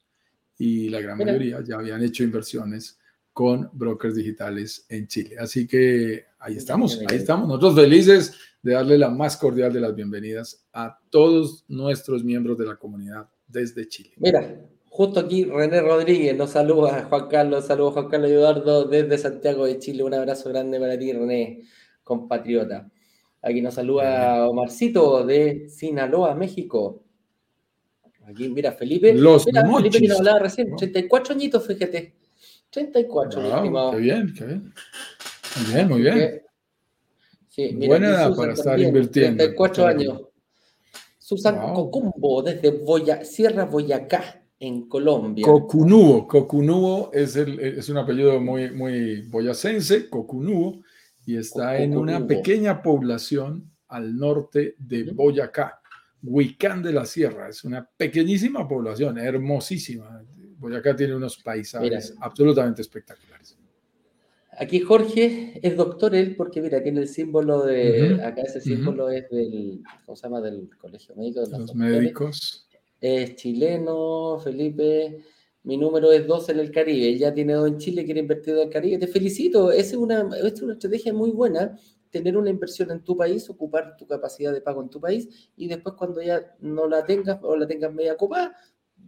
[0.57, 2.99] y la gran mayoría ya habían hecho inversiones
[3.32, 5.37] con brokers digitales en Chile.
[5.39, 7.49] Así que ahí estamos, ahí estamos.
[7.49, 12.66] Nosotros felices de darle la más cordial de las bienvenidas a todos nuestros miembros de
[12.66, 14.11] la comunidad desde Chile.
[14.18, 19.64] Mira, justo aquí René Rodríguez nos saluda, Juan Carlos, saludos Juan Carlos Eduardo desde Santiago
[19.64, 20.02] de Chile.
[20.02, 21.62] Un abrazo grande para ti, René,
[22.02, 22.90] compatriota.
[23.40, 27.02] Aquí nos saluda Omarcito de Sinaloa, México.
[28.26, 29.14] Aquí, mira, Felipe.
[29.14, 32.14] Los mira, Felipe que nos hablaba recién, 34 añitos, fíjate.
[32.70, 33.90] 34, mi estimado.
[33.92, 34.74] Qué bien, qué bien.
[35.57, 36.42] Muy bien, muy bien.
[37.48, 39.44] Sí, Buena edad para estar invirtiendo.
[39.44, 40.22] 34 años.
[41.24, 45.46] Susan Cocumbo, desde Sierra Boyacá, en Colombia.
[45.46, 50.82] Cocunubo, Cocunubo es, el, es un apellido muy, muy boyacense, Cocunubo,
[51.24, 55.80] y está en una pequeña población al norte de Boyacá,
[56.22, 57.48] Huicán de la Sierra.
[57.48, 60.22] Es una pequeñísima población, hermosísima.
[60.58, 63.56] Boyacá tiene unos paisajes absolutamente espectaculares.
[64.59, 69.28] Aquí Jorge es doctor él porque mira, tiene el símbolo de, acá ese símbolo es
[69.30, 70.40] del, ¿cómo se llama?
[70.40, 71.44] Del Colegio Médico.
[71.44, 72.68] De los, médicos.
[73.00, 75.18] Es chileno, Felipe.
[75.64, 77.16] Mi número es 2 en el Caribe.
[77.18, 78.98] Ya tiene dos en Chile, quiere invertir en el Caribe.
[78.98, 79.72] Te felicito.
[79.72, 81.78] Es una, es una estrategia muy buena.
[82.11, 85.66] Tener una inversión en tu país, ocupar tu capacidad de pago en tu país y
[85.66, 88.55] después cuando ya no la tengas o la tengas media ocupada,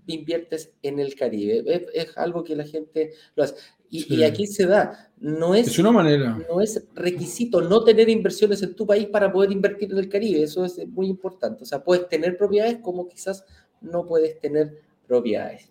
[0.07, 1.63] inviertes en el Caribe.
[1.95, 3.55] Es, algo que la gente lo hace.
[3.91, 5.13] Y, aquí se da.
[5.19, 6.39] No es, es, una manera.
[6.49, 10.43] No es requisito no tener inversiones en tu país para poder invertir en el Caribe.
[10.43, 11.63] Eso es muy importante.
[11.63, 13.45] O sea, puedes tener propiedades como quizás
[13.81, 15.71] no puedes tener propiedades.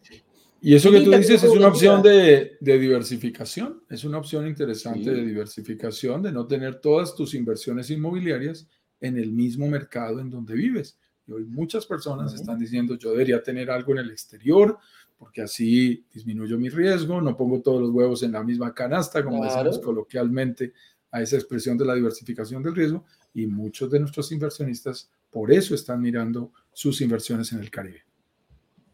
[0.61, 3.83] Y eso que tú dices es una opción de, de, diversificación.
[3.89, 8.67] Es una opción interesante de diversificación, de no tener todas tus inversiones inmobiliarias
[8.99, 10.97] en el mismo mercado en donde vives.
[11.27, 14.77] Y hoy muchas personas están diciendo, yo debería tener algo en el exterior,
[15.17, 19.43] porque así disminuyo mi riesgo, no pongo todos los huevos en la misma canasta, como
[19.43, 20.73] decimos coloquialmente
[21.11, 25.75] a esa expresión de la diversificación del riesgo, y muchos de nuestros inversionistas por eso
[25.75, 28.03] están mirando sus inversiones en el Caribe.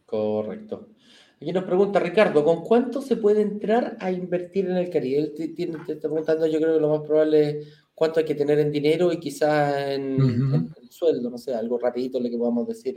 [0.06, 0.90] Correcto.
[1.38, 5.20] Aquí nos pregunta Ricardo, ¿con cuánto se puede entrar a invertir en el Caribe?
[5.20, 8.36] Él te, te está preguntando, yo creo que lo más probable es cuánto hay que
[8.36, 12.96] tener en dinero y quizás en, sueldo, no sé, algo rapidito lo que podamos decir.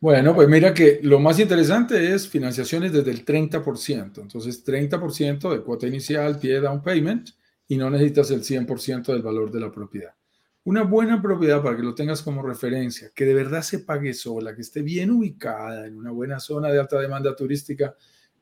[0.00, 5.62] bueno, pues mira que lo más interesante es financiaciones desde el 30%, entonces 30% de
[5.62, 7.30] cuota inicial, pie down payment
[7.66, 10.12] y no necesitas el 100% del valor de la propiedad.
[10.64, 14.54] Una buena propiedad para que lo tengas como referencia, que de verdad se pague sola,
[14.54, 17.96] que esté bien ubicada en una buena zona de alta demanda turística,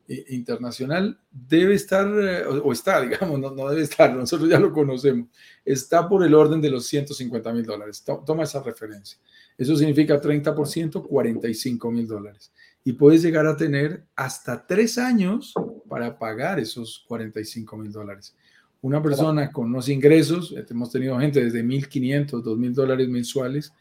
[0.09, 5.29] internacional debe estar, eh, o, está, digamos, no, no, debe estar, nosotros ya lo conocemos,
[5.65, 8.05] está por el orden de los 150 mil dólares.
[8.25, 9.19] Toma esa referencia.
[9.57, 12.53] Eso significa 30%, 45 mil dólares.
[12.85, 15.53] Y puedes llegar a tener hasta tres años
[15.89, 18.35] para pagar esos 45 mil dólares.
[18.81, 23.73] Una persona con unos ingresos, hemos tenido gente desde 1.500, 2.000 dólares mensuales,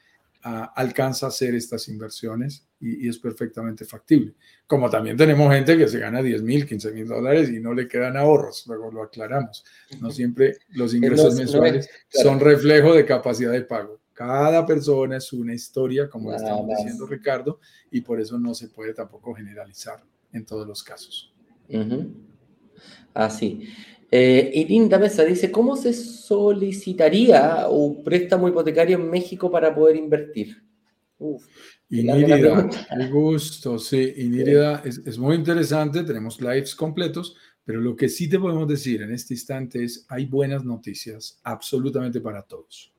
[0.41, 4.35] alcanza a hacer estas inversiones y, es perfectamente factible.
[4.65, 7.87] Como también tenemos gente que se gana 10 mil, 15 mil dólares y no le
[7.87, 9.63] quedan ahorros, luego lo aclaramos.
[9.99, 13.99] No siempre los ingresos mensuales son reflejo de capacidad de pago.
[14.13, 17.59] Cada persona es una historia, como estamos diciendo Ricardo,
[17.91, 21.33] y por eso no se puede tampoco generalizar en todos los casos.
[23.13, 23.67] Así.
[24.09, 30.63] Eh, Irinda Mesa dice, ¿cómo se solicitaría un préstamo hipotecario en México para poder invertir?
[31.19, 31.45] Uf,
[31.89, 37.35] Inírida, qué gusto, sí, Inírida es, es, muy interesante, tenemos lives completos,
[37.65, 42.21] pero lo que sí te podemos decir en este instante es, hay buenas noticias absolutamente
[42.21, 42.93] para todos.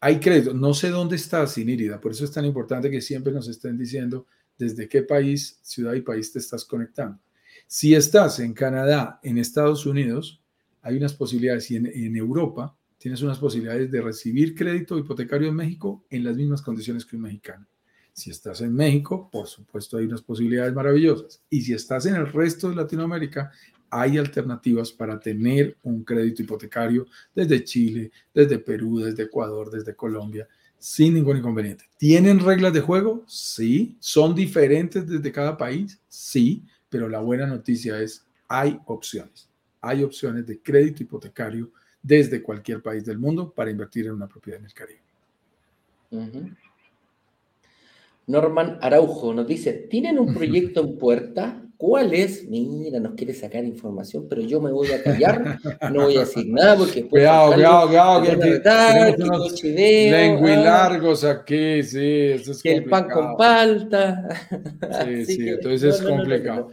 [0.00, 3.48] Hay crédito, no sé dónde estás, Inírida, por eso es tan importante que siempre nos
[3.48, 4.26] estén diciendo
[4.56, 7.18] desde qué país, ciudad y país te estás conectando.
[7.70, 10.40] Si estás en Canadá, en Estados Unidos,
[10.80, 16.02] hay unas posibilidades y en, Europa tienes unas posibilidades de recibir crédito hipotecario en México
[16.08, 17.66] en las mismas condiciones que un mexicano.
[18.14, 21.42] Si estás en México, por supuesto hay unas posibilidades maravillosas.
[21.50, 23.52] Y si estás en el resto de Latinoamérica,
[23.90, 30.48] hay alternativas para tener un crédito hipotecario desde Chile, desde Perú, desde Ecuador, desde Colombia,
[30.78, 31.84] sin ningún inconveniente.
[31.98, 33.24] ¿Tienen reglas de juego?
[33.26, 33.98] Sí.
[34.00, 36.00] ¿Son diferentes desde cada país?
[36.08, 39.48] Sí pero la buena noticia es, hay opciones.
[39.80, 41.70] Hay opciones de crédito hipotecario
[42.02, 45.00] desde cualquier país del mundo para invertir en una propiedad en el Caribe.
[48.26, 51.67] Norman Araujo nos dice, ¿tienen un proyecto en puerta?
[51.78, 52.44] ¿Cuál es?
[52.48, 55.60] Mira, nos quiere sacar información, pero yo me voy a callar,
[55.92, 57.06] no voy a decir nada porque...
[57.06, 61.00] Cuidado, cuidado, cuidado, que, tenemos lengui ah.
[61.30, 64.28] aquí, sí, eso es que el pan con palta.
[65.04, 66.70] Sí, sí, entonces es complicado.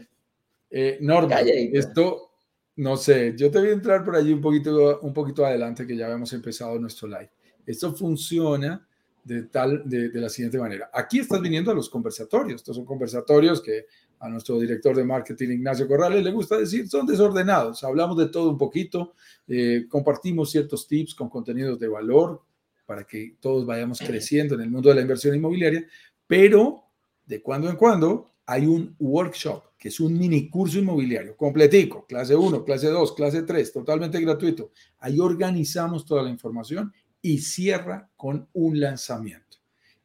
[0.72, 2.32] eh, Norma, esto,
[2.78, 5.96] no sé, yo te voy a entrar por allí un poquito, un poquito adelante que
[5.96, 7.30] ya habíamos empezado nuestro live.
[7.64, 8.84] Esto funciona
[9.24, 10.90] de tal, de, de la siguiente manera.
[10.92, 12.62] Aquí estás viniendo a los conversatorios.
[12.62, 13.86] Estos son conversatorios que
[14.20, 17.84] a nuestro director de marketing, Ignacio Corrales, le gusta decir, son desordenados.
[17.84, 19.14] Hablamos de todo un poquito,
[19.48, 22.42] eh, compartimos ciertos tips con contenidos de valor
[22.86, 25.86] para que todos vayamos creciendo en el mundo de la inversión inmobiliaria,
[26.28, 26.84] pero
[27.26, 32.36] de cuando en cuando hay un workshop, que es un mini curso inmobiliario, completico, clase
[32.36, 34.72] 1, clase 2, clase 3, totalmente gratuito.
[35.00, 39.58] Ahí organizamos toda la información y cierra con un lanzamiento.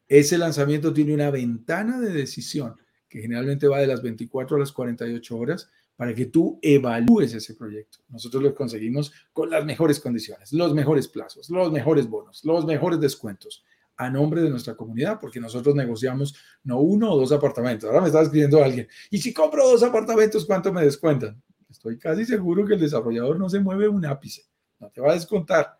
[0.08, 2.79] Ese lanzamiento tiene una ventana de decisión
[3.10, 7.54] que generalmente va de las 24 a las 48 horas, para que tú evalúes ese
[7.54, 7.98] proyecto.
[8.08, 13.00] Nosotros lo conseguimos con las mejores condiciones, los mejores plazos, los mejores bonos, los mejores
[13.00, 13.64] descuentos
[13.98, 16.34] a nombre de nuestra comunidad, porque nosotros negociamos
[16.64, 17.86] no uno o dos apartamentos.
[17.86, 21.42] Ahora me está escribiendo alguien, y si compro dos apartamentos, ¿cuánto me descuentan?
[21.68, 24.46] Estoy casi seguro que el desarrollador no se mueve un ápice,
[24.78, 25.78] no te va a descontar.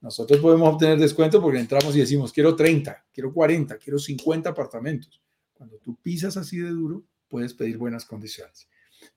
[0.00, 5.20] Nosotros podemos obtener descuento porque entramos y decimos, quiero 30, quiero 40, quiero 50 apartamentos.
[5.58, 8.68] Cuando tú pisas así de duro, puedes pedir buenas condiciones.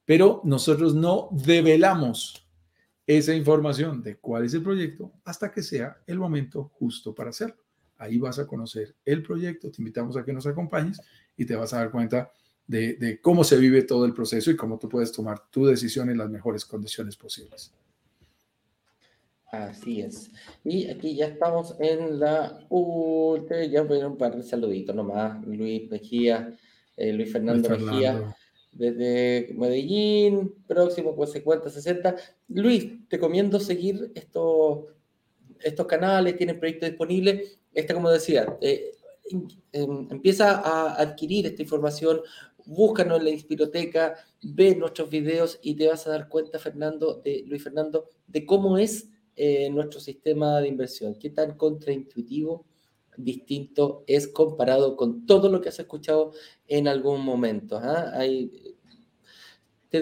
[0.06, 2.48] Pero nosotros no develamos
[3.06, 7.64] esa información de cuál es el proyecto hasta que sea el momento justo para hacerlo.
[7.98, 11.00] Ahí vas a conocer el proyecto, te invitamos a que nos acompañes
[11.38, 12.32] y te vas a dar cuenta
[12.66, 16.10] de, de cómo se vive todo el proceso y cómo tú puedes tomar tu decisión
[16.10, 17.72] en las mejores condiciones posibles.
[19.52, 20.32] Así es.
[20.64, 25.46] Y aquí ya estamos en la última, ya voy a un par de saluditos nomás.
[25.46, 26.58] Luis Mejía,
[26.96, 28.34] eh, Luis Fernando, Mejía,
[28.72, 32.16] desde Medellín, próximo pues 50, 60.
[32.48, 34.86] Luis, te recomiendo seguir estos,
[35.60, 37.60] estos canales, tienen proyectos disponibles.
[37.74, 38.92] Este, como decía, eh,
[39.74, 42.22] em, empieza a adquirir esta información,
[42.66, 47.44] búscanos en la Inspiroteca, ve nuestros videos y te vas a dar cuenta, Fernando, de
[47.48, 52.66] Luis Fernando, de cómo es eh, nuestro sistema de inversión, qué tan contraintuitivo,
[53.18, 56.34] distinto es comparado con todo lo que has escuchado
[56.68, 57.80] en algún momento.
[57.82, 58.14] ¿ah?
[59.90, 60.02] te,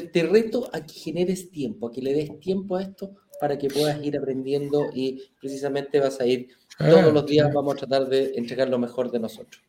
[0.00, 3.68] te, reto a que generes tiempo, a que le des tiempo a esto para que
[3.68, 8.32] puedas ir aprendiendo y precisamente vas a ir todos los días, vamos a tratar de
[8.34, 9.62] entregar lo mejor de nosotros.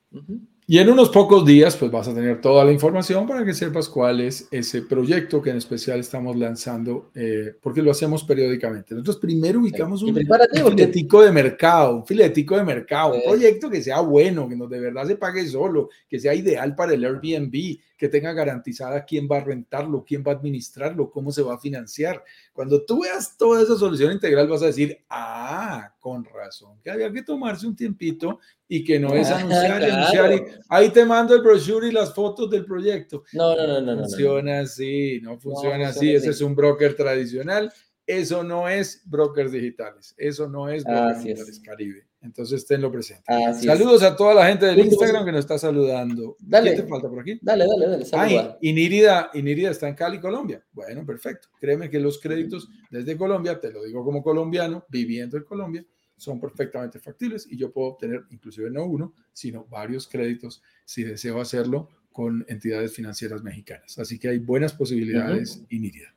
[0.72, 3.90] Y en unos pocos días, pues vas a tener toda la información para que sepas
[3.90, 8.94] cuál es ese proyecto que en especial estamos lanzando, eh, porque lo hacemos periódicamente.
[8.94, 14.02] Nosotros primero ubicamos un, filetico de mercado, un filetico de mercado, un proyecto que sea
[14.02, 18.08] bueno, que nos de verdad se pague solo, que sea ideal para el Airbnb, que
[18.08, 22.24] tenga garantizada quién va a rentarlo, quién va a administrarlo, cómo se va a financiar.
[22.54, 27.12] Cuando tú veas toda esa solución integral, vas a decir, ah, con razón, que había
[27.12, 28.40] que tomarse un tiempito
[28.72, 32.14] y que no es anunciar y anunciar y ahí te mando el brochure y las
[32.14, 33.24] fotos del proyecto.
[33.34, 34.04] No, no, no, no.
[34.04, 36.14] Funciona así, no funciona así.
[36.14, 37.74] Ese es un broker tradicional.
[38.06, 40.14] Eso no es brokers digitales.
[40.18, 42.06] Eso no es brokers digitales Caribe.
[42.22, 43.24] Entonces tenlo presente.
[43.64, 46.36] Saludos a toda la gente del Instagram que nos está saludando.
[46.40, 46.76] Dale.
[46.76, 47.40] ¿Qué te falta por aquí?
[47.42, 48.06] Dale, dale, dale.
[48.12, 50.64] Ay, Inirida, Inirida está en Cali, Colombia.
[50.74, 51.48] Bueno, perfecto.
[51.60, 55.86] Créeme que los créditos desde Colombia, te lo digo como colombiano, viviendo en Colombia,
[56.20, 61.42] son perfectamente factibles y yo puedo obtener inclusive no uno, sino varios créditos si deseo
[61.42, 63.98] hacerlo con entidades financieras mexicanas.
[63.98, 66.14] Así que hay buenas posibilidades, Inirida.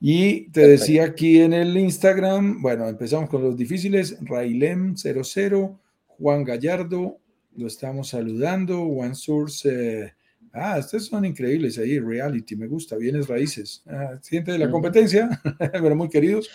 [0.00, 7.18] Y te decía aquí en el Instagram, bueno, empezamos con los difíciles, Railem00, Juan Gallardo,
[7.56, 10.12] lo estamos saludando, One Source, eh,
[10.52, 15.40] ah, estos son increíbles ahí, Reality, me gusta, bienes raíces, ah, siente de la competencia,
[15.58, 16.50] pero muy queridos.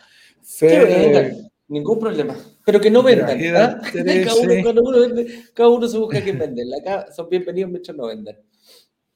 [1.67, 3.39] Ningún problema, pero que no vendan.
[3.55, 3.81] ¿ah?
[3.93, 8.35] cada, uno, vende, cada, uno, se busca quien vende, acá son bienvenidos mientras no vendan.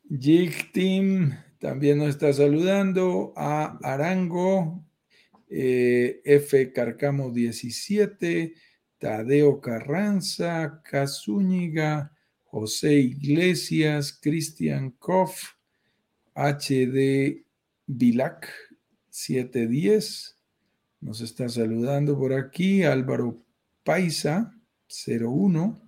[0.09, 4.83] Jig Team, también nos está saludando a Arango,
[5.49, 6.71] eh, F.
[6.73, 8.53] Carcamo 17,
[8.97, 12.11] Tadeo Carranza, Casúñiga,
[12.45, 15.53] José Iglesias, Cristian Koff,
[16.35, 17.45] HD
[17.87, 18.49] Vilac
[19.09, 20.40] 710.
[21.01, 23.43] Nos está saludando por aquí Álvaro
[23.83, 24.53] Paisa
[24.87, 25.81] 01,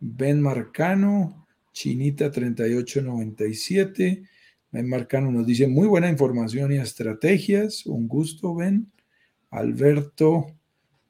[0.00, 4.24] Ben Marcano, Chinita 3897.
[4.72, 7.86] Marcano nos dice muy buena información y estrategias.
[7.86, 8.90] Un gusto, Ben.
[9.50, 10.46] Alberto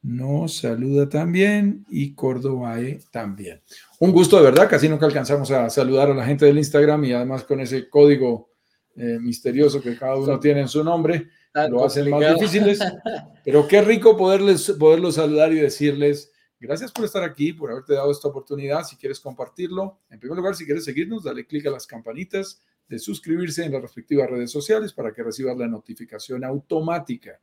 [0.03, 3.63] nos saluda también y Córdoba e también.
[3.99, 7.13] Un gusto de verdad, casi nunca alcanzamos a saludar a la gente del Instagram y
[7.13, 8.51] además con ese código
[8.95, 12.79] eh, misterioso que cada uno tiene en su nombre, lo hacen más difíciles.
[13.45, 18.11] Pero qué rico poderles, poderlos saludar y decirles gracias por estar aquí, por haberte dado
[18.11, 18.85] esta oportunidad.
[18.85, 22.99] Si quieres compartirlo, en primer lugar, si quieres seguirnos, dale clic a las campanitas de
[22.99, 27.41] suscribirse en las respectivas redes sociales para que recibas la notificación automática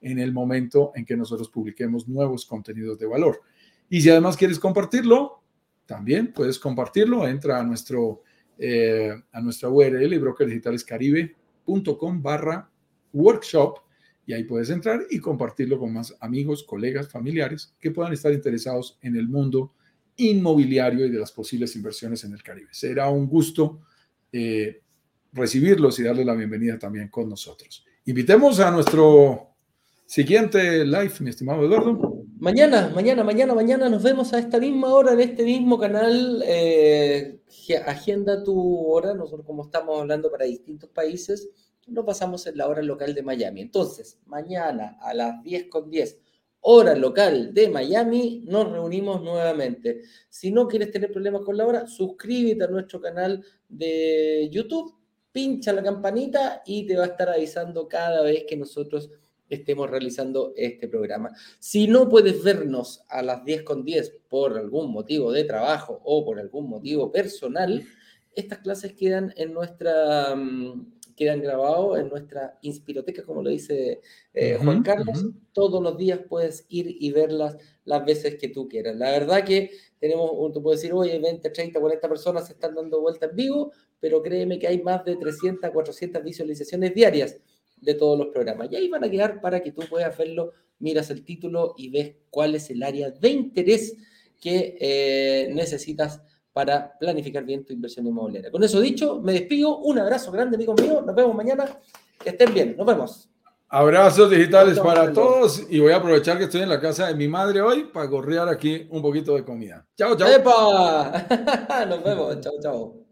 [0.00, 3.40] en el momento en que nosotros publiquemos nuevos contenidos de valor.
[3.88, 5.42] Y si además quieres compartirlo,
[5.86, 7.26] también puedes compartirlo.
[7.26, 8.22] Entra a, nuestro,
[8.58, 12.70] eh, a nuestra URL, brokerdigitalescaribe.com barra
[13.12, 13.78] workshop,
[14.26, 18.98] y ahí puedes entrar y compartirlo con más amigos, colegas, familiares que puedan estar interesados
[19.00, 19.72] en el mundo
[20.16, 22.68] inmobiliario y de las posibles inversiones en el Caribe.
[22.72, 23.80] Será un gusto
[24.32, 24.82] eh,
[25.32, 27.84] recibirlos y darles la bienvenida también con nosotros.
[28.04, 29.54] Invitemos a nuestro
[30.04, 32.24] siguiente live, mi estimado Eduardo.
[32.38, 36.42] Mañana, mañana, mañana, mañana nos vemos a esta misma hora en este mismo canal.
[36.46, 37.40] Eh,
[37.86, 39.14] agenda tu hora.
[39.14, 41.48] Nosotros, como estamos hablando para distintos países,
[41.88, 43.62] nos pasamos en la hora local de Miami.
[43.62, 46.20] Entonces, mañana a las 10 con 10,
[46.60, 50.02] hora local de Miami, nos reunimos nuevamente.
[50.28, 54.98] Si no quieres tener problemas con la hora, suscríbete a nuestro canal de YouTube
[55.38, 59.10] pincha la campanita y te va a estar avisando cada vez que nosotros
[59.48, 61.30] estemos realizando este programa.
[61.58, 66.24] Si no puedes vernos a las 10 con 10 por algún motivo de trabajo o
[66.24, 67.84] por algún motivo personal,
[68.34, 74.00] estas clases quedan en nuestra mm, quedan grabados en nuestra inspiroteca, como lo dice
[74.32, 75.26] eh, Juan Carlos.
[75.52, 78.96] Todos los días puedes ir y verlas las veces que tú quieras.
[78.96, 83.00] La verdad que tenemos, tú puedes decir, oye, 20, 30, 40 personas se están dando
[83.00, 87.36] vuelta en vivo, pero créeme que hay más de 300, 400 visualizaciones diarias
[87.80, 88.70] de todos los programas.
[88.70, 92.14] Y ahí van a quedar para que tú puedas verlo, miras el título y ves
[92.30, 93.96] cuál es el área de interés
[94.40, 96.22] que eh, necesitas
[96.58, 98.50] para planificar bien tu inversión inmobiliaria.
[98.50, 99.78] Con eso dicho, me despido.
[99.78, 101.00] Un abrazo grande, amigo mío.
[101.06, 101.66] Nos vemos mañana.
[102.18, 102.74] Que estén bien.
[102.76, 103.30] Nos vemos.
[103.68, 107.28] Abrazos digitales para todos y voy a aprovechar que estoy en la casa de mi
[107.28, 109.86] madre hoy para gorrear aquí un poquito de comida.
[109.96, 110.28] Chao, chao.
[110.28, 111.84] ¡Epa!
[111.88, 112.40] Nos vemos.
[112.40, 113.07] Chao, chao.